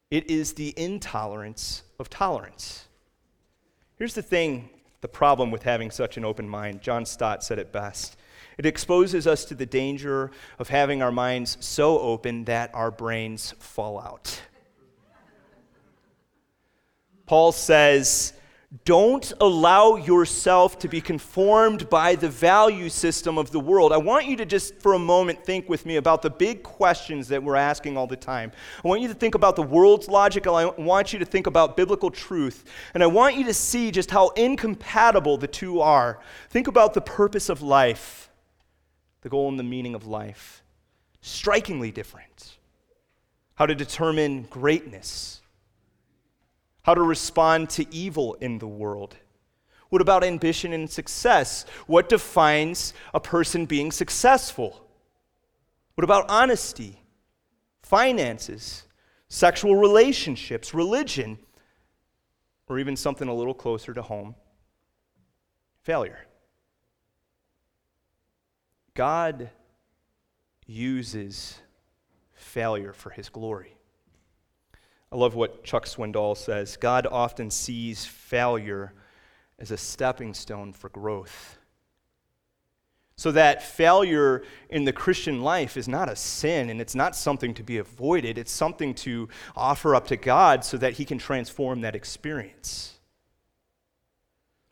It 0.09 0.31
is 0.31 0.53
the 0.53 0.73
intolerance 0.77 1.83
of 1.99 2.09
tolerance. 2.09 2.87
Here's 3.97 4.13
the 4.13 4.21
thing 4.21 4.69
the 5.01 5.07
problem 5.07 5.51
with 5.51 5.63
having 5.63 5.91
such 5.91 6.17
an 6.17 6.25
open 6.25 6.47
mind. 6.47 6.81
John 6.81 7.05
Stott 7.05 7.43
said 7.43 7.59
it 7.59 7.71
best. 7.71 8.17
It 8.57 8.65
exposes 8.65 9.27
us 9.27 9.45
to 9.45 9.55
the 9.55 9.65
danger 9.65 10.31
of 10.59 10.69
having 10.69 11.01
our 11.01 11.11
minds 11.11 11.57
so 11.59 11.99
open 11.99 12.45
that 12.45 12.71
our 12.73 12.91
brains 12.91 13.53
fall 13.59 13.99
out. 13.99 14.41
Paul 17.25 17.51
says, 17.51 18.33
don't 18.85 19.33
allow 19.41 19.95
yourself 19.95 20.77
to 20.77 20.87
be 20.87 21.01
conformed 21.01 21.89
by 21.89 22.13
the 22.13 22.29
value 22.29 22.87
system 22.87 23.39
of 23.39 23.49
the 23.49 23.59
world. 23.59 23.91
I 23.91 23.97
want 23.97 24.27
you 24.27 24.35
to 24.37 24.45
just 24.45 24.79
for 24.79 24.93
a 24.93 24.99
moment 24.99 25.43
think 25.43 25.67
with 25.67 25.87
me 25.87 25.95
about 25.95 26.21
the 26.21 26.29
big 26.29 26.61
questions 26.61 27.27
that 27.29 27.41
we're 27.41 27.55
asking 27.55 27.97
all 27.97 28.05
the 28.05 28.15
time. 28.15 28.51
I 28.83 28.87
want 28.87 29.01
you 29.01 29.07
to 29.07 29.15
think 29.15 29.33
about 29.33 29.55
the 29.55 29.63
world's 29.63 30.07
logic. 30.07 30.45
I 30.45 30.65
want 30.65 31.13
you 31.13 31.17
to 31.17 31.25
think 31.25 31.47
about 31.47 31.77
biblical 31.77 32.11
truth. 32.11 32.63
And 32.93 33.01
I 33.01 33.07
want 33.07 33.35
you 33.35 33.43
to 33.45 33.55
see 33.55 33.89
just 33.89 34.11
how 34.11 34.29
incompatible 34.29 35.37
the 35.37 35.47
two 35.47 35.81
are. 35.81 36.19
Think 36.51 36.67
about 36.67 36.93
the 36.93 37.01
purpose 37.01 37.49
of 37.49 37.63
life, 37.63 38.29
the 39.21 39.29
goal 39.29 39.49
and 39.49 39.57
the 39.57 39.63
meaning 39.63 39.95
of 39.95 40.05
life. 40.05 40.61
Strikingly 41.21 41.91
different. 41.91 42.59
How 43.55 43.65
to 43.65 43.73
determine 43.73 44.43
greatness 44.43 45.38
how 46.89 46.95
to 46.95 47.03
respond 47.03 47.69
to 47.69 47.85
evil 47.93 48.33
in 48.41 48.57
the 48.57 48.67
world. 48.67 49.15
What 49.89 50.01
about 50.01 50.23
ambition 50.23 50.73
and 50.73 50.89
success? 50.89 51.63
What 51.85 52.09
defines 52.09 52.95
a 53.13 53.19
person 53.19 53.67
being 53.67 53.91
successful? 53.91 54.87
What 55.93 56.03
about 56.03 56.25
honesty, 56.29 56.99
finances, 57.83 58.85
sexual 59.27 59.75
relationships, 59.75 60.73
religion, 60.73 61.37
or 62.67 62.79
even 62.79 62.95
something 62.95 63.27
a 63.27 63.35
little 63.35 63.53
closer 63.53 63.93
to 63.93 64.01
home 64.01 64.33
failure? 65.83 66.25
God 68.95 69.51
uses 70.65 71.59
failure 72.33 72.93
for 72.93 73.11
his 73.11 73.29
glory. 73.29 73.75
I 75.11 75.15
love 75.15 75.35
what 75.35 75.63
Chuck 75.63 75.85
Swindoll 75.85 76.37
says 76.37 76.77
God 76.77 77.07
often 77.09 77.49
sees 77.49 78.05
failure 78.05 78.93
as 79.57 79.71
a 79.71 79.77
stepping 79.77 80.33
stone 80.33 80.71
for 80.71 80.89
growth. 80.89 81.57
So 83.19 83.31
that 83.33 83.61
failure 83.61 84.43
in 84.69 84.85
the 84.85 84.93
Christian 84.93 85.41
life 85.41 85.75
is 85.75 85.89
not 85.89 86.07
a 86.07 86.15
sin 86.15 86.69
and 86.69 86.79
it's 86.79 86.95
not 86.95 87.17
something 87.17 87.53
to 87.55 87.63
be 87.63 87.77
avoided. 87.77 88.37
It's 88.37 88.51
something 88.51 88.93
to 88.95 89.27
offer 89.57 89.93
up 89.93 90.07
to 90.07 90.15
God 90.15 90.63
so 90.63 90.77
that 90.77 90.93
He 90.93 91.03
can 91.03 91.17
transform 91.17 91.81
that 91.81 91.95
experience. 91.95 92.97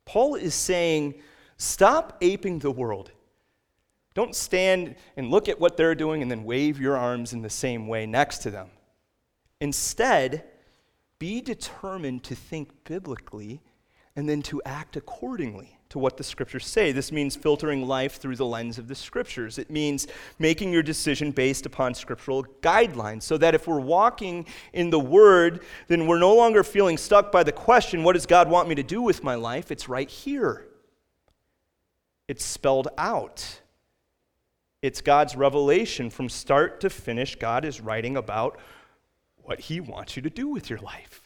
Paul 0.06 0.36
is 0.36 0.56
saying, 0.56 1.16
stop 1.58 2.18
aping 2.22 2.60
the 2.60 2.72
world. 2.72 3.12
Don't 4.14 4.34
stand 4.34 4.96
and 5.18 5.30
look 5.30 5.50
at 5.50 5.60
what 5.60 5.76
they're 5.76 5.94
doing 5.94 6.22
and 6.22 6.32
then 6.32 6.46
wave 6.46 6.80
your 6.80 6.96
arms 6.96 7.34
in 7.34 7.42
the 7.42 7.50
same 7.50 7.88
way 7.88 8.06
next 8.06 8.38
to 8.40 8.50
them. 8.50 8.70
Instead, 9.60 10.44
be 11.20 11.42
determined 11.42 12.24
to 12.24 12.36
think 12.36 12.70
biblically 12.84 13.62
and 14.16 14.28
then 14.28 14.42
to 14.44 14.62
act 14.66 14.96
accordingly 14.96 15.78
to 15.90 16.00
what 16.00 16.18
the 16.18 16.24
scriptures 16.24 16.66
say. 16.66 16.92
This 16.92 17.12
means 17.12 17.36
filtering 17.36 17.88
life 17.88 18.18
through 18.18 18.36
the 18.36 18.46
lens 18.46 18.78
of 18.78 18.88
the 18.88 18.96
scriptures. 18.96 19.58
It 19.58 19.72
means 19.72 20.08
making 20.38 20.74
your 20.74 20.84
decision 20.84 21.32
based 21.32 21.66
upon 21.66 21.94
scriptural 21.94 22.44
guidelines 22.62 23.24
so 23.24 23.38
that 23.38 23.56
if 23.56 23.68
we're 23.68 23.80
walking 23.80 24.46
in 24.74 24.90
the 24.90 25.00
word, 25.00 25.64
then 25.88 26.08
we're 26.08 26.20
no 26.20 26.36
longer 26.36 26.64
feeling 26.64 26.98
stuck 26.98 27.32
by 27.32 27.44
the 27.44 27.52
question, 27.52 28.04
what 28.04 28.14
does 28.14 28.26
God 28.26 28.50
want 28.50 28.68
me 28.68 28.76
to 28.76 28.84
do 28.84 29.02
with 29.02 29.24
my 29.24 29.36
life? 29.36 29.72
It's 29.72 29.88
right 29.88 30.10
here. 30.10 30.68
It's 32.28 32.44
spelled 32.44 32.90
out. 32.98 33.62
It's 34.82 35.02
God's 35.02 35.36
revelation 35.36 36.10
from 36.10 36.28
start 36.28 36.82
to 36.82 36.90
finish. 36.90 37.36
God 37.36 37.64
is 37.66 37.82
writing 37.82 38.18
about 38.18 38.60
what 39.48 39.62
He 39.62 39.80
wants 39.80 40.18
you 40.18 40.22
to 40.24 40.30
do 40.30 40.50
with 40.50 40.70
your 40.70 40.80
life. 40.80 41.22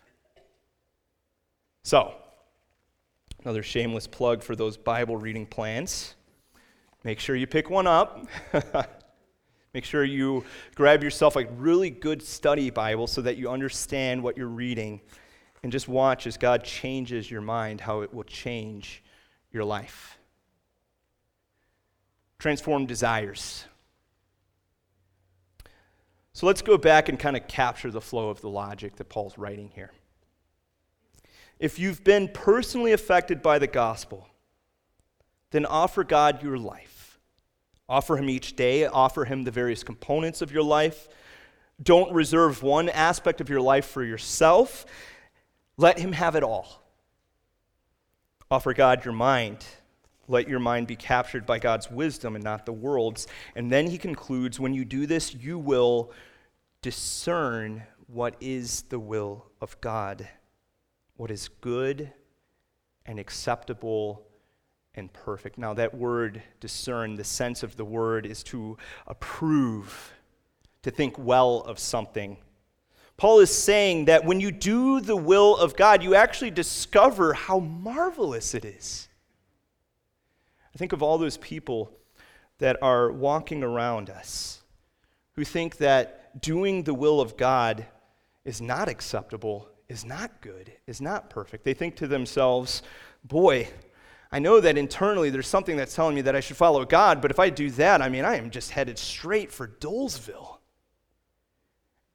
So, 1.83 2.13
another 3.41 3.63
shameless 3.63 4.05
plug 4.05 4.43
for 4.43 4.55
those 4.55 4.77
Bible 4.77 5.17
reading 5.17 5.47
plans. 5.47 6.13
Make 7.03 7.19
sure 7.19 7.35
you 7.35 7.47
pick 7.47 7.71
one 7.71 7.87
up. 7.87 8.27
Make 9.73 9.85
sure 9.85 10.03
you 10.03 10.45
grab 10.75 11.01
yourself 11.01 11.35
a 11.35 11.45
really 11.45 11.89
good 11.89 12.21
study 12.21 12.69
Bible 12.69 13.07
so 13.07 13.23
that 13.23 13.37
you 13.37 13.49
understand 13.49 14.21
what 14.21 14.37
you're 14.37 14.47
reading. 14.47 15.01
And 15.63 15.71
just 15.71 15.87
watch 15.87 16.27
as 16.27 16.37
God 16.37 16.63
changes 16.63 17.31
your 17.31 17.41
mind, 17.41 17.81
how 17.81 18.01
it 18.01 18.13
will 18.13 18.23
change 18.23 19.03
your 19.51 19.63
life. 19.63 20.19
Transform 22.37 22.85
desires. 22.85 23.65
So 26.41 26.47
let's 26.47 26.63
go 26.63 26.75
back 26.75 27.07
and 27.07 27.19
kind 27.19 27.37
of 27.37 27.47
capture 27.47 27.91
the 27.91 28.01
flow 28.01 28.31
of 28.31 28.41
the 28.41 28.49
logic 28.49 28.95
that 28.95 29.09
Paul's 29.09 29.37
writing 29.37 29.69
here. 29.75 29.91
If 31.59 31.77
you've 31.77 32.03
been 32.03 32.29
personally 32.29 32.93
affected 32.93 33.43
by 33.43 33.59
the 33.59 33.67
gospel, 33.67 34.27
then 35.51 35.67
offer 35.67 36.03
God 36.03 36.41
your 36.41 36.57
life. 36.57 37.19
Offer 37.87 38.17
Him 38.17 38.27
each 38.27 38.55
day, 38.55 38.87
offer 38.87 39.25
Him 39.25 39.43
the 39.43 39.51
various 39.51 39.83
components 39.83 40.41
of 40.41 40.51
your 40.51 40.63
life. 40.63 41.07
Don't 41.79 42.11
reserve 42.11 42.63
one 42.63 42.89
aspect 42.89 43.39
of 43.39 43.47
your 43.47 43.61
life 43.61 43.85
for 43.85 44.03
yourself. 44.03 44.87
Let 45.77 45.99
Him 45.99 46.13
have 46.13 46.35
it 46.35 46.41
all. 46.41 46.81
Offer 48.49 48.73
God 48.73 49.05
your 49.05 49.13
mind. 49.13 49.63
Let 50.27 50.49
your 50.49 50.59
mind 50.59 50.87
be 50.87 50.95
captured 50.95 51.45
by 51.45 51.59
God's 51.59 51.91
wisdom 51.91 52.33
and 52.33 52.43
not 52.43 52.65
the 52.65 52.73
world's. 52.73 53.27
And 53.55 53.71
then 53.71 53.85
he 53.85 53.99
concludes 53.99 54.59
when 54.59 54.73
you 54.73 54.85
do 54.85 55.05
this, 55.05 55.35
you 55.35 55.59
will 55.59 56.11
discern 56.81 57.83
what 58.07 58.35
is 58.39 58.83
the 58.83 58.99
will 58.99 59.45
of 59.61 59.79
God, 59.81 60.27
what 61.15 61.31
is 61.31 61.47
good 61.47 62.11
and 63.05 63.19
acceptable 63.19 64.25
and 64.95 65.11
perfect. 65.13 65.57
Now, 65.57 65.73
that 65.75 65.93
word 65.93 66.41
discern, 66.59 67.15
the 67.15 67.23
sense 67.23 67.63
of 67.63 67.77
the 67.77 67.85
word 67.85 68.25
is 68.25 68.43
to 68.43 68.77
approve, 69.07 70.11
to 70.83 70.91
think 70.91 71.17
well 71.17 71.61
of 71.61 71.79
something. 71.79 72.37
Paul 73.15 73.39
is 73.39 73.55
saying 73.55 74.05
that 74.05 74.25
when 74.25 74.39
you 74.39 74.51
do 74.51 74.99
the 74.99 75.15
will 75.15 75.55
of 75.55 75.75
God, 75.75 76.03
you 76.03 76.15
actually 76.15 76.51
discover 76.51 77.33
how 77.33 77.59
marvelous 77.59 78.53
it 78.55 78.65
is. 78.65 79.07
I 80.73 80.77
think 80.77 80.91
of 80.91 81.03
all 81.03 81.17
those 81.17 81.37
people 81.37 81.91
that 82.57 82.77
are 82.81 83.11
walking 83.11 83.63
around 83.63 84.09
us 84.09 84.61
who 85.33 85.43
think 85.43 85.77
that 85.77 86.20
doing 86.39 86.83
the 86.83 86.93
will 86.93 87.19
of 87.19 87.37
God 87.37 87.85
is 88.45 88.61
not 88.61 88.87
acceptable, 88.87 89.67
is 89.89 90.05
not 90.05 90.41
good, 90.41 90.71
is 90.87 91.01
not 91.01 91.29
perfect. 91.29 91.63
They 91.63 91.73
think 91.73 91.95
to 91.97 92.07
themselves, 92.07 92.81
boy, 93.23 93.67
I 94.31 94.39
know 94.39 94.59
that 94.61 94.77
internally 94.77 95.29
there's 95.29 95.47
something 95.47 95.75
that's 95.75 95.93
telling 95.93 96.15
me 96.15 96.21
that 96.21 96.35
I 96.35 96.39
should 96.39 96.57
follow 96.57 96.85
God, 96.85 97.21
but 97.21 97.31
if 97.31 97.39
I 97.39 97.49
do 97.49 97.69
that, 97.71 98.01
I 98.01 98.09
mean, 98.09 98.23
I 98.23 98.37
am 98.37 98.49
just 98.49 98.71
headed 98.71 98.97
straight 98.97 99.51
for 99.51 99.67
Dolesville. 99.67 100.57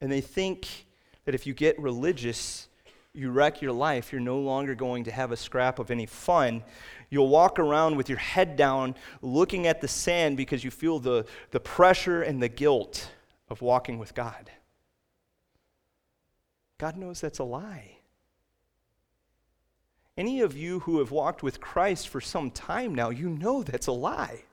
And 0.01 0.11
they 0.11 0.21
think 0.21 0.87
that 1.25 1.35
if 1.35 1.47
you 1.47 1.53
get 1.53 1.79
religious, 1.79 2.69
you 3.13 3.31
wreck 3.31 3.63
your 3.63 3.73
life. 3.73 4.13
You're 4.13 4.21
no 4.21 4.39
longer 4.39 4.75
going 4.75 5.05
to 5.05 5.11
have 5.11 5.33
a 5.33 5.37
scrap 5.37 5.79
of 5.79 5.91
any 5.91 6.07
fun. 6.07 6.63
You'll 7.11 7.29
walk 7.29 7.59
around 7.59 7.97
with 7.97 8.09
your 8.09 8.19
head 8.19 8.57
down, 8.57 8.95
looking 9.23 9.67
at 9.67 9.81
the 9.81 9.89
sand 9.89 10.37
because 10.37 10.65
you 10.65 10.71
feel 10.71 10.99
the, 10.99 11.27
the 11.51 11.61
pressure 11.61 12.23
and 12.23 12.43
the 12.43 12.49
guilt 12.49 13.11
of 13.49 13.63
walking 13.63 13.99
with 13.99 14.15
God. 14.15 14.51
God 16.79 16.97
knows 16.97 17.21
that's 17.21 17.39
a 17.39 17.45
lie. 17.45 17.99
Any 20.17 20.41
of 20.41 20.57
you 20.57 20.81
who 20.81 20.99
have 20.99 21.11
walked 21.11 21.43
with 21.43 21.61
Christ 21.61 22.09
for 22.09 22.21
some 22.21 22.51
time 22.51 22.95
now, 22.95 23.11
you 23.11 23.29
know 23.29 23.63
that's 23.63 23.87
a 23.87 23.93
lie. 23.93 24.45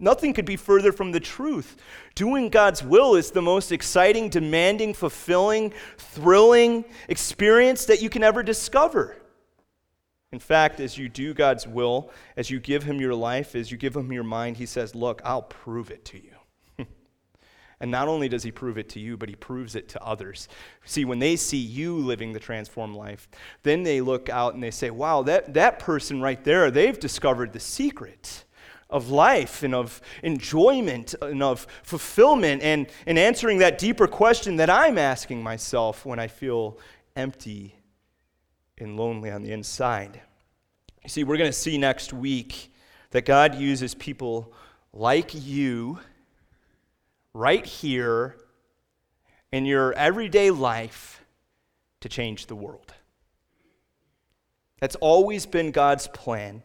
Nothing 0.00 0.32
could 0.32 0.44
be 0.44 0.56
further 0.56 0.92
from 0.92 1.10
the 1.10 1.20
truth. 1.20 1.76
Doing 2.14 2.48
God's 2.50 2.84
will 2.84 3.16
is 3.16 3.32
the 3.32 3.42
most 3.42 3.72
exciting, 3.72 4.28
demanding, 4.28 4.94
fulfilling, 4.94 5.72
thrilling 5.98 6.84
experience 7.08 7.84
that 7.86 8.00
you 8.00 8.08
can 8.08 8.22
ever 8.22 8.42
discover. 8.42 9.16
In 10.30 10.38
fact, 10.38 10.78
as 10.78 10.96
you 10.96 11.08
do 11.08 11.34
God's 11.34 11.66
will, 11.66 12.10
as 12.36 12.48
you 12.48 12.60
give 12.60 12.84
Him 12.84 13.00
your 13.00 13.14
life, 13.14 13.56
as 13.56 13.72
you 13.72 13.76
give 13.76 13.96
Him 13.96 14.12
your 14.12 14.24
mind, 14.24 14.56
He 14.56 14.66
says, 14.66 14.94
Look, 14.94 15.20
I'll 15.24 15.42
prove 15.42 15.90
it 15.90 16.04
to 16.06 16.22
you. 16.22 16.37
And 17.80 17.90
not 17.90 18.08
only 18.08 18.28
does 18.28 18.42
He 18.42 18.50
prove 18.50 18.78
it 18.78 18.88
to 18.90 19.00
you, 19.00 19.16
but 19.16 19.28
He 19.28 19.34
proves 19.34 19.74
it 19.74 19.88
to 19.90 20.02
others. 20.02 20.48
See, 20.84 21.04
when 21.04 21.18
they 21.18 21.36
see 21.36 21.58
you 21.58 21.96
living 21.96 22.32
the 22.32 22.40
transformed 22.40 22.96
life, 22.96 23.28
then 23.62 23.82
they 23.82 24.00
look 24.00 24.28
out 24.28 24.54
and 24.54 24.62
they 24.62 24.70
say, 24.70 24.90
Wow, 24.90 25.22
that, 25.22 25.54
that 25.54 25.78
person 25.78 26.20
right 26.20 26.42
there, 26.42 26.70
they've 26.70 26.98
discovered 26.98 27.52
the 27.52 27.60
secret 27.60 28.44
of 28.90 29.10
life 29.10 29.62
and 29.62 29.74
of 29.74 30.00
enjoyment 30.22 31.14
and 31.20 31.42
of 31.42 31.66
fulfillment 31.82 32.62
and, 32.62 32.86
and 33.06 33.18
answering 33.18 33.58
that 33.58 33.78
deeper 33.78 34.06
question 34.06 34.56
that 34.56 34.70
I'm 34.70 34.96
asking 34.96 35.42
myself 35.42 36.06
when 36.06 36.18
I 36.18 36.26
feel 36.26 36.78
empty 37.14 37.74
and 38.78 38.96
lonely 38.96 39.30
on 39.30 39.42
the 39.42 39.52
inside. 39.52 40.20
You 41.02 41.10
see, 41.10 41.24
we're 41.24 41.36
going 41.36 41.50
to 41.50 41.56
see 41.56 41.76
next 41.76 42.12
week 42.12 42.72
that 43.10 43.24
God 43.24 43.54
uses 43.54 43.94
people 43.94 44.52
like 44.92 45.32
you 45.34 45.98
right 47.38 47.64
here 47.64 48.34
in 49.52 49.64
your 49.64 49.92
everyday 49.92 50.50
life 50.50 51.24
to 52.00 52.08
change 52.08 52.46
the 52.46 52.56
world. 52.56 52.92
That's 54.80 54.96
always 54.96 55.46
been 55.46 55.70
God's 55.70 56.08
plan. 56.08 56.64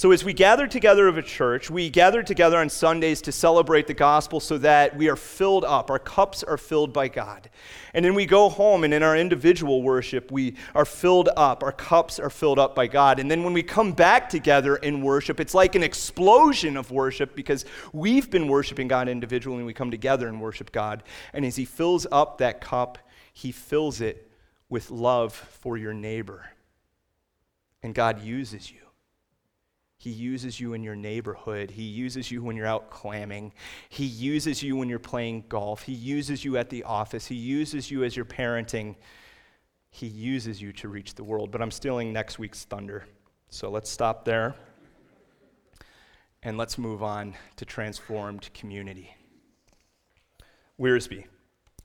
So, 0.00 0.12
as 0.12 0.24
we 0.24 0.32
gather 0.32 0.66
together 0.66 1.08
of 1.08 1.18
a 1.18 1.22
church, 1.22 1.68
we 1.68 1.90
gather 1.90 2.22
together 2.22 2.56
on 2.56 2.70
Sundays 2.70 3.20
to 3.20 3.32
celebrate 3.32 3.86
the 3.86 3.92
gospel 3.92 4.40
so 4.40 4.56
that 4.56 4.96
we 4.96 5.10
are 5.10 5.14
filled 5.14 5.62
up. 5.62 5.90
Our 5.90 5.98
cups 5.98 6.42
are 6.42 6.56
filled 6.56 6.90
by 6.94 7.08
God. 7.08 7.50
And 7.92 8.02
then 8.02 8.14
we 8.14 8.24
go 8.24 8.48
home, 8.48 8.82
and 8.82 8.94
in 8.94 9.02
our 9.02 9.14
individual 9.14 9.82
worship, 9.82 10.32
we 10.32 10.56
are 10.74 10.86
filled 10.86 11.28
up. 11.36 11.62
Our 11.62 11.72
cups 11.72 12.18
are 12.18 12.30
filled 12.30 12.58
up 12.58 12.74
by 12.74 12.86
God. 12.86 13.20
And 13.20 13.30
then 13.30 13.44
when 13.44 13.52
we 13.52 13.62
come 13.62 13.92
back 13.92 14.30
together 14.30 14.76
in 14.76 15.02
worship, 15.02 15.38
it's 15.38 15.52
like 15.52 15.74
an 15.74 15.82
explosion 15.82 16.78
of 16.78 16.90
worship 16.90 17.36
because 17.36 17.66
we've 17.92 18.30
been 18.30 18.48
worshiping 18.48 18.88
God 18.88 19.06
individually, 19.06 19.58
and 19.58 19.66
we 19.66 19.74
come 19.74 19.90
together 19.90 20.28
and 20.28 20.40
worship 20.40 20.72
God. 20.72 21.02
And 21.34 21.44
as 21.44 21.56
He 21.56 21.66
fills 21.66 22.06
up 22.10 22.38
that 22.38 22.62
cup, 22.62 22.96
He 23.34 23.52
fills 23.52 24.00
it 24.00 24.32
with 24.70 24.90
love 24.90 25.34
for 25.34 25.76
your 25.76 25.92
neighbor. 25.92 26.48
And 27.82 27.94
God 27.94 28.22
uses 28.22 28.72
you. 28.72 28.80
He 30.00 30.08
uses 30.08 30.58
you 30.58 30.72
in 30.72 30.82
your 30.82 30.96
neighborhood. 30.96 31.70
He 31.70 31.82
uses 31.82 32.30
you 32.30 32.42
when 32.42 32.56
you're 32.56 32.66
out 32.66 32.88
clamming. 32.88 33.52
He 33.90 34.06
uses 34.06 34.62
you 34.62 34.74
when 34.74 34.88
you're 34.88 34.98
playing 34.98 35.44
golf. 35.50 35.82
He 35.82 35.92
uses 35.92 36.42
you 36.42 36.56
at 36.56 36.70
the 36.70 36.84
office. 36.84 37.26
He 37.26 37.34
uses 37.34 37.90
you 37.90 38.02
as 38.02 38.16
you're 38.16 38.24
parenting. 38.24 38.96
He 39.90 40.06
uses 40.06 40.62
you 40.62 40.72
to 40.72 40.88
reach 40.88 41.16
the 41.16 41.22
world. 41.22 41.50
But 41.50 41.60
I'm 41.60 41.70
stealing 41.70 42.14
next 42.14 42.38
week's 42.38 42.64
thunder. 42.64 43.04
So 43.50 43.68
let's 43.68 43.90
stop 43.90 44.24
there. 44.24 44.54
And 46.42 46.56
let's 46.56 46.78
move 46.78 47.02
on 47.02 47.34
to 47.56 47.66
transformed 47.66 48.48
community. 48.54 49.14
Wiersbe, 50.80 51.26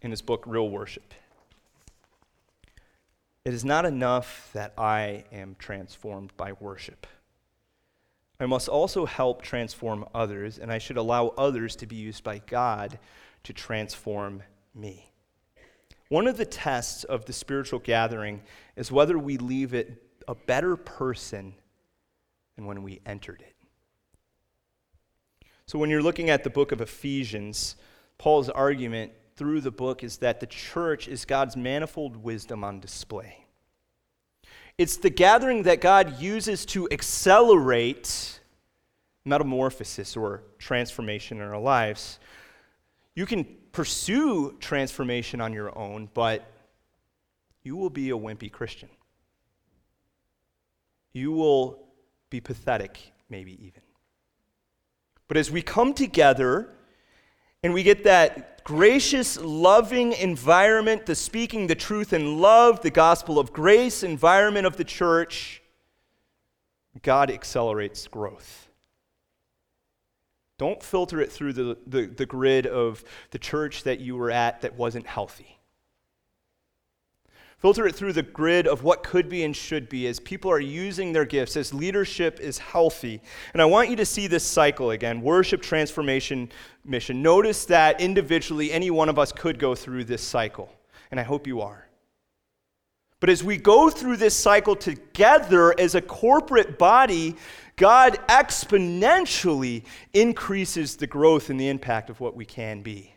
in 0.02 0.12
his 0.12 0.22
book 0.22 0.46
Real 0.48 0.70
Worship. 0.70 1.14
It 3.44 3.54
is 3.54 3.66
not 3.66 3.84
enough 3.84 4.52
that 4.54 4.72
I 4.78 5.26
am 5.34 5.58
transformed 5.60 6.32
by 6.38 6.54
worship. 6.54 7.06
I 8.40 8.46
must 8.46 8.68
also 8.68 9.06
help 9.06 9.42
transform 9.42 10.06
others, 10.14 10.60
and 10.60 10.72
I 10.72 10.78
should 10.78 10.98
allow 10.98 11.30
others 11.38 11.76
to 11.78 11.88
be 11.88 11.96
used 11.96 12.24
by 12.24 12.40
God 12.40 13.00
to 13.44 13.54
transform 13.54 14.44
me. 14.74 15.12
One 16.10 16.28
of 16.28 16.38
the 16.38 16.46
tests 16.46 17.04
of 17.04 17.26
the 17.26 17.34
spiritual 17.34 17.80
gathering 17.80 18.42
is 18.76 18.92
whether 18.92 19.18
we 19.18 19.38
leave 19.38 19.74
it 19.74 20.04
a 20.28 20.36
better 20.36 20.76
person 20.76 21.56
than 22.56 22.66
when 22.66 22.84
we 22.84 23.02
entered 23.06 23.42
it. 23.42 23.56
So, 25.66 25.80
when 25.80 25.90
you're 25.90 26.04
looking 26.04 26.30
at 26.30 26.44
the 26.44 26.50
book 26.50 26.72
of 26.72 26.82
Ephesians, 26.82 27.76
Paul's 28.18 28.50
argument 28.50 29.14
through 29.36 29.62
the 29.62 29.72
book 29.72 30.04
is 30.04 30.18
that 30.18 30.40
the 30.40 30.46
church 30.46 31.08
is 31.08 31.26
God's 31.26 31.58
manifold 31.58 32.18
wisdom 32.18 32.64
on 32.64 32.80
display. 32.80 33.45
It's 34.78 34.98
the 34.98 35.10
gathering 35.10 35.64
that 35.64 35.80
God 35.80 36.20
uses 36.20 36.66
to 36.68 36.88
accelerate 36.92 38.40
metamorphosis 39.24 40.18
or 40.18 40.44
transformation 40.60 41.38
in 41.38 41.44
our 41.44 41.60
lives. 41.60 42.20
You 43.16 43.26
can 43.26 43.46
pursue 43.72 44.56
transformation 44.60 45.40
on 45.40 45.54
your 45.54 45.76
own, 45.78 46.10
but 46.14 46.52
you 47.64 47.78
will 47.78 47.90
be 47.90 48.10
a 48.10 48.18
wimpy 48.18 48.52
Christian. 48.52 48.90
You 51.14 51.32
will 51.32 51.80
be 52.30 52.42
pathetic, 52.42 53.00
maybe 53.30 53.54
even. 53.66 53.82
But 55.28 55.38
as 55.38 55.50
we 55.50 55.62
come 55.62 55.94
together 55.94 56.70
and 57.66 57.74
we 57.74 57.82
get 57.82 58.04
that 58.04 58.64
gracious, 58.64 59.42
loving 59.42 60.14
environment, 60.14 61.08
the 61.08 61.16
speaking 61.16 61.66
the 61.66 61.74
truth 61.74 62.14
in 62.14 62.40
love, 62.40 62.80
the 62.84 62.92
gospel 62.92 63.40
of 63.40 63.52
grace 63.52 64.04
environment 64.04 64.68
of 64.68 64.78
the 64.78 64.84
church, 64.84 65.64
God 67.02 67.32
accelerates 67.32 68.06
growth. 68.06 68.70
Don't 70.60 70.84
filter 70.84 71.20
it 71.20 71.32
through 71.32 71.54
the, 71.54 71.76
the, 71.88 72.06
the, 72.06 72.28
grid 72.28 72.68
of 72.68 73.04
the 73.32 73.40
church 73.40 73.82
that 73.82 74.00
you 74.00 74.16
were 74.16 74.30
at 74.30 74.62
that 74.62 74.76
wasn't 74.76 75.08
healthy. 75.08 75.55
Filter 77.66 77.88
it 77.88 77.96
through 77.96 78.14
the 78.14 78.22
grid 78.22 78.68
of 78.68 78.84
what 78.84 79.02
could 79.02 79.28
be 79.28 79.44
and 79.44 79.56
should 79.56 79.90
be 79.90 80.06
as 80.06 80.20
people 80.20 80.52
are 80.52 80.60
using 80.60 81.12
their 81.12 81.26
gifts, 81.26 81.58
as 81.58 81.74
leadership 81.74 82.40
is 82.40 82.60
healthy. 82.60 83.20
And 83.54 83.60
I 83.60 83.66
want 83.66 83.90
you 83.90 83.96
to 83.96 84.06
see 84.06 84.28
this 84.28 84.44
cycle 84.44 84.92
again 84.92 85.20
worship, 85.20 85.64
transformation, 85.64 86.52
mission. 86.84 87.24
Notice 87.24 87.66
that 87.66 88.00
individually, 88.00 88.72
any 88.72 88.92
one 88.92 89.10
of 89.10 89.18
us 89.18 89.32
could 89.32 89.58
go 89.58 89.74
through 89.74 90.04
this 90.04 90.22
cycle. 90.22 90.72
And 91.10 91.20
I 91.20 91.24
hope 91.24 91.48
you 91.48 91.62
are. 91.62 91.88
But 93.20 93.32
as 93.32 93.44
we 93.44 93.58
go 93.58 93.90
through 93.90 94.18
this 94.18 94.36
cycle 94.36 94.76
together 94.76 95.74
as 95.80 95.96
a 95.96 96.02
corporate 96.04 96.78
body, 96.78 97.36
God 97.78 98.20
exponentially 98.28 99.86
increases 100.14 100.98
the 100.98 101.08
growth 101.08 101.50
and 101.50 101.60
the 101.60 101.70
impact 101.70 102.12
of 102.12 102.20
what 102.20 102.36
we 102.36 102.46
can 102.46 102.84
be. 102.84 103.16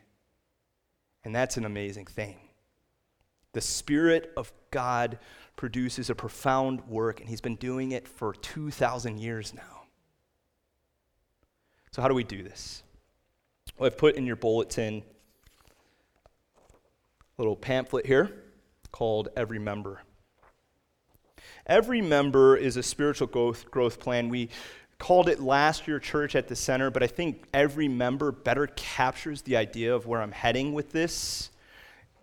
And 1.23 1.35
that's 1.35 1.59
an 1.59 1.67
amazing 1.67 2.07
thing. 2.07 2.48
The 3.53 3.61
Spirit 3.61 4.33
of 4.37 4.53
God 4.71 5.19
produces 5.57 6.11
a 6.11 6.15
profound 6.15 6.87
work, 6.87 7.21
and 7.21 7.29
He's 7.29 7.41
been 7.41 7.57
doing 7.57 7.93
it 7.93 8.07
for 8.07 8.33
2,000 8.35 9.19
years 9.19 9.55
now. 9.55 9.83
So, 11.91 12.03
how 12.03 12.09
do 12.09 12.15
we 12.15 12.25
do 12.25 12.43
this? 12.43 12.83
Well, 13.77 13.87
I've 13.87 13.99
put 13.99 14.17
in 14.17 14.27
your 14.27 14.37
bulletin 14.37 15.03
a 16.59 17.43
little 17.43 17.57
pamphlet 17.57 18.07
here 18.07 18.45
called 18.93 19.29
Every 19.37 19.59
Member. 19.59 20.03
Every 21.67 22.01
member 22.01 22.57
is 22.57 22.77
a 22.77 22.83
spiritual 22.83 23.27
growth, 23.27 23.71
growth 23.71 24.01
plan. 24.01 24.29
We 24.29 24.49
called 24.99 25.29
it 25.29 25.41
last 25.41 25.87
year 25.87 25.99
Church 25.99 26.35
at 26.35 26.49
the 26.49 26.57
Center, 26.57 26.91
but 26.91 27.03
I 27.03 27.07
think 27.07 27.45
every 27.55 27.89
member 27.89 28.33
better 28.33 28.67
captures 28.69 29.43
the 29.43 29.57
idea 29.57 29.95
of 29.95 30.07
where 30.07 30.21
I'm 30.21 30.33
heading 30.33 30.73
with 30.73 30.93
this. 30.93 31.51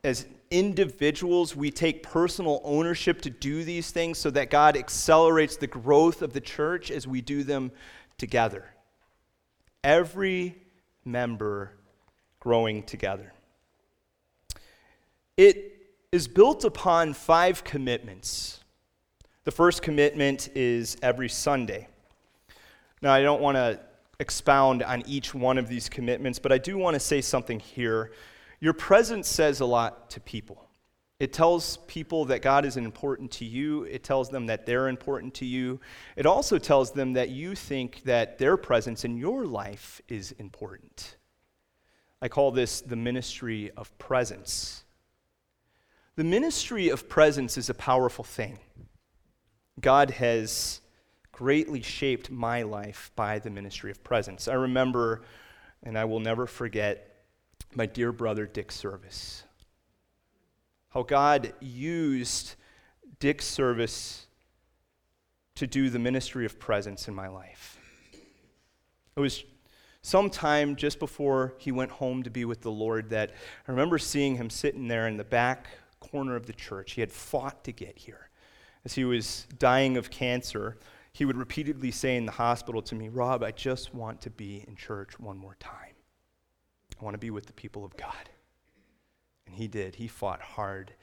As 0.05 0.27
individuals, 0.51 1.55
we 1.55 1.71
take 1.71 2.03
personal 2.03 2.61
ownership 2.63 3.21
to 3.21 3.31
do 3.31 3.63
these 3.63 3.89
things 3.89 4.19
so 4.19 4.29
that 4.29 4.51
God 4.51 4.77
accelerates 4.77 5.57
the 5.57 5.65
growth 5.65 6.21
of 6.21 6.31
the 6.31 6.39
church 6.39 6.91
as 6.91 7.07
we 7.07 7.21
do 7.21 7.43
them 7.43 7.71
together. 8.19 8.65
Every 9.83 10.61
member 11.05 11.71
growing 12.39 12.83
together. 12.83 13.33
It 15.37 15.87
is 16.11 16.27
built 16.27 16.65
upon 16.65 17.15
five 17.15 17.63
commitments. 17.63 18.59
The 19.43 19.51
first 19.51 19.81
commitment 19.81 20.49
is 20.53 20.97
every 21.01 21.29
Sunday. 21.29 21.87
Now, 23.01 23.11
I 23.11 23.23
don't 23.23 23.41
want 23.41 23.55
to 23.55 23.79
expound 24.19 24.83
on 24.83 25.01
each 25.07 25.33
one 25.33 25.57
of 25.57 25.67
these 25.67 25.89
commitments, 25.89 26.37
but 26.37 26.51
I 26.51 26.59
do 26.59 26.77
want 26.77 26.93
to 26.93 26.99
say 26.99 27.21
something 27.21 27.59
here 27.59 28.11
your 28.65 28.73
presence 28.73 29.27
says 29.27 29.59
a 29.59 29.65
lot 29.65 30.09
to 30.09 30.19
people. 30.19 30.67
It 31.19 31.31
tells 31.31 31.77
people 31.85 32.25
that 32.25 32.41
God 32.41 32.65
is 32.65 32.77
important 32.77 33.29
to 33.33 33.45
you. 33.45 33.83
It 33.83 34.03
tells 34.03 34.31
them 34.31 34.47
that 34.47 34.65
they're 34.65 34.87
important 34.87 35.35
to 35.35 35.45
you. 35.45 35.79
It 36.15 36.25
also 36.25 36.57
tells 36.57 36.91
them 36.91 37.13
that 37.13 37.29
you 37.29 37.53
think 37.53 38.01
that 38.05 38.39
their 38.39 38.57
presence 38.57 39.05
in 39.05 39.17
your 39.17 39.45
life 39.45 40.01
is 40.07 40.31
important. 40.39 41.15
I 42.23 42.27
call 42.27 42.49
this 42.49 42.81
the 42.81 42.95
ministry 42.95 43.69
of 43.77 43.95
presence. 43.99 44.83
The 46.15 46.23
ministry 46.23 46.89
of 46.89 47.07
presence 47.07 47.59
is 47.59 47.69
a 47.69 47.75
powerful 47.75 48.23
thing. 48.23 48.57
God 49.79 50.09
has 50.09 50.81
greatly 51.31 51.83
shaped 51.83 52.31
my 52.31 52.63
life 52.63 53.11
by 53.15 53.37
the 53.37 53.51
ministry 53.51 53.91
of 53.91 54.03
presence. 54.03 54.47
I 54.47 54.55
remember, 54.55 55.21
and 55.83 55.95
I 55.95 56.05
will 56.05 56.19
never 56.19 56.47
forget, 56.47 57.11
my 57.75 57.85
dear 57.85 58.11
brother 58.11 58.45
Dick 58.45 58.71
Service. 58.71 59.43
How 60.89 61.03
God 61.03 61.53
used 61.59 62.55
Dick 63.19 63.41
Service 63.41 64.27
to 65.55 65.67
do 65.67 65.89
the 65.89 65.99
ministry 65.99 66.45
of 66.45 66.59
presence 66.59 67.07
in 67.07 67.13
my 67.13 67.27
life. 67.27 67.77
It 69.15 69.19
was 69.19 69.43
sometime 70.01 70.75
just 70.75 70.99
before 70.99 71.53
he 71.57 71.71
went 71.71 71.91
home 71.91 72.23
to 72.23 72.29
be 72.29 72.45
with 72.45 72.61
the 72.61 72.71
Lord 72.71 73.09
that 73.09 73.31
I 73.67 73.71
remember 73.71 73.97
seeing 73.97 74.35
him 74.35 74.49
sitting 74.49 74.87
there 74.87 75.07
in 75.07 75.17
the 75.17 75.23
back 75.23 75.67
corner 75.99 76.35
of 76.35 76.45
the 76.45 76.53
church. 76.53 76.93
He 76.93 77.01
had 77.01 77.11
fought 77.11 77.63
to 77.63 77.71
get 77.71 77.97
here. 77.97 78.29
As 78.83 78.93
he 78.93 79.03
was 79.03 79.47
dying 79.57 79.97
of 79.97 80.11
cancer, 80.11 80.77
he 81.11 81.25
would 81.25 81.37
repeatedly 81.37 81.91
say 81.91 82.17
in 82.17 82.25
the 82.25 82.33
hospital 82.33 82.81
to 82.83 82.95
me, 82.95 83.09
Rob, 83.09 83.41
I 83.43 83.51
just 83.51 83.95
want 83.95 84.21
to 84.21 84.29
be 84.29 84.63
in 84.67 84.75
church 84.75 85.19
one 85.19 85.37
more 85.37 85.55
time. 85.59 85.94
I 86.99 87.03
want 87.03 87.13
to 87.13 87.19
be 87.19 87.31
with 87.31 87.45
the 87.45 87.53
people 87.53 87.83
of 87.83 87.95
God. 87.97 88.29
And 89.45 89.55
he 89.55 89.67
did. 89.67 89.95
He 89.95 90.07
fought 90.07 90.41
hard, 90.41 90.93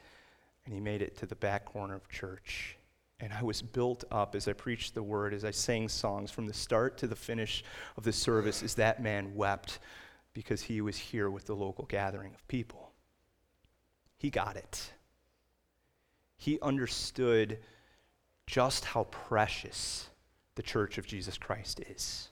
and 0.64 0.74
he 0.74 0.80
made 0.80 1.02
it 1.02 1.16
to 1.18 1.26
the 1.26 1.36
back 1.36 1.64
corner 1.64 1.94
of 1.94 2.08
church. 2.08 2.76
And 3.20 3.32
I 3.32 3.42
was 3.42 3.62
built 3.62 4.04
up 4.10 4.34
as 4.34 4.48
I 4.48 4.52
preached 4.52 4.94
the 4.94 5.02
word, 5.02 5.32
as 5.32 5.44
I 5.44 5.52
sang 5.52 5.88
songs 5.88 6.30
from 6.30 6.46
the 6.46 6.54
start 6.54 6.98
to 6.98 7.06
the 7.06 7.14
finish 7.14 7.62
of 7.96 8.04
the 8.04 8.12
service, 8.12 8.62
as 8.62 8.74
that 8.74 9.02
man 9.02 9.34
wept 9.34 9.78
because 10.34 10.62
he 10.62 10.80
was 10.80 10.96
here 10.96 11.30
with 11.30 11.44
the 11.46 11.54
local 11.54 11.84
gathering 11.84 12.34
of 12.34 12.46
people. 12.48 12.90
He 14.18 14.30
got 14.30 14.56
it. 14.56 14.92
He 16.36 16.58
understood 16.60 17.58
just 18.46 18.84
how 18.84 19.04
precious 19.04 20.08
the 20.54 20.62
church 20.62 20.98
of 20.98 21.06
Jesus 21.06 21.38
Christ 21.38 21.80
is. 21.88 22.31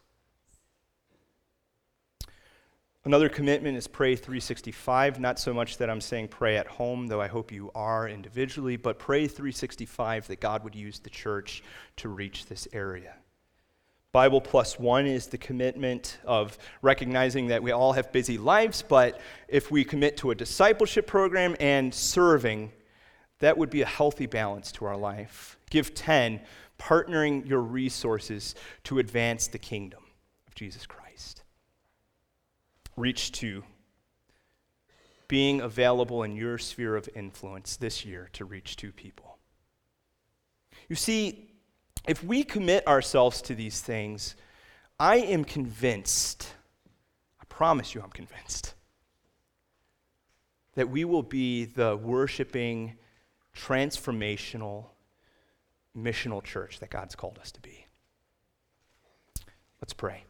Another 3.05 3.30
commitment 3.30 3.78
is 3.78 3.86
pray 3.86 4.14
365. 4.14 5.20
Not 5.20 5.38
so 5.38 5.55
much 5.55 5.78
that 5.78 5.88
I'm 5.88 6.03
saying 6.03 6.28
pray 6.28 6.59
at 6.59 6.66
home, 6.66 7.07
though 7.07 7.20
I 7.20 7.28
hope 7.28 7.51
you 7.51 7.70
are 7.74 8.07
individually, 8.07 8.76
but 8.76 8.98
pray 8.98 9.26
365 9.26 10.26
that 10.26 10.40
God 10.40 10.62
would 10.64 10.74
use 10.74 10.98
the 10.98 11.09
church 11.09 11.62
to 11.96 12.11
reach 12.11 12.44
this 12.44 12.68
area. 12.74 13.14
Bible 14.12 14.42
plus 14.42 14.78
one 14.78 15.07
is 15.07 15.28
the 15.28 15.38
commitment 15.38 16.18
of 16.26 16.59
recognizing 16.82 17.46
that 17.46 17.62
we 17.62 17.70
all 17.70 17.94
have 17.94 18.12
busy 18.12 18.36
lives, 18.36 18.82
but 18.82 19.18
if 19.48 19.70
we 19.70 19.82
commit 19.82 20.18
to 20.18 20.32
a 20.32 20.34
discipleship 20.34 21.07
program 21.07 21.57
and 21.59 21.94
serving, 21.94 22.70
that 23.38 23.57
would 23.57 23.70
be 23.70 23.80
a 23.80 23.86
healthy 23.86 24.26
balance 24.26 24.72
to 24.72 24.84
our 24.84 24.96
life. 24.96 25.57
Give 25.70 25.94
10, 25.94 26.40
partnering 26.78 27.48
your 27.48 27.61
resources 27.61 28.55
to 28.84 28.98
advance 28.98 29.46
the 29.46 29.59
kingdom 29.59 30.03
of 30.46 30.55
Jesus 30.55 30.84
Christ 30.84 31.10
reach 33.01 33.32
to 33.32 33.64
being 35.26 35.61
available 35.61 36.22
in 36.22 36.36
your 36.36 36.59
sphere 36.59 36.96
of 36.96 37.09
influence 37.14 37.76
this 37.76 38.05
year 38.05 38.28
to 38.32 38.44
reach 38.44 38.76
two 38.76 38.92
people. 38.92 39.38
You 40.88 40.96
see, 40.96 41.51
if 42.07 42.24
we 42.24 42.42
commit 42.42 42.86
ourselves 42.86 43.40
to 43.42 43.55
these 43.55 43.80
things, 43.80 44.34
I 44.98 45.16
am 45.16 45.44
convinced, 45.44 46.53
I 47.40 47.44
promise 47.48 47.94
you 47.94 48.03
I'm 48.03 48.11
convinced, 48.11 48.74
that 50.74 50.90
we 50.90 51.05
will 51.05 51.22
be 51.22 51.64
the 51.64 51.96
worshiping, 51.96 52.96
transformational, 53.57 54.86
missional 55.96 56.42
church 56.42 56.80
that 56.80 56.90
God's 56.90 57.14
called 57.14 57.38
us 57.38 57.53
to 57.53 57.61
be. 57.61 57.86
Let's 59.80 59.92
pray. 59.92 60.24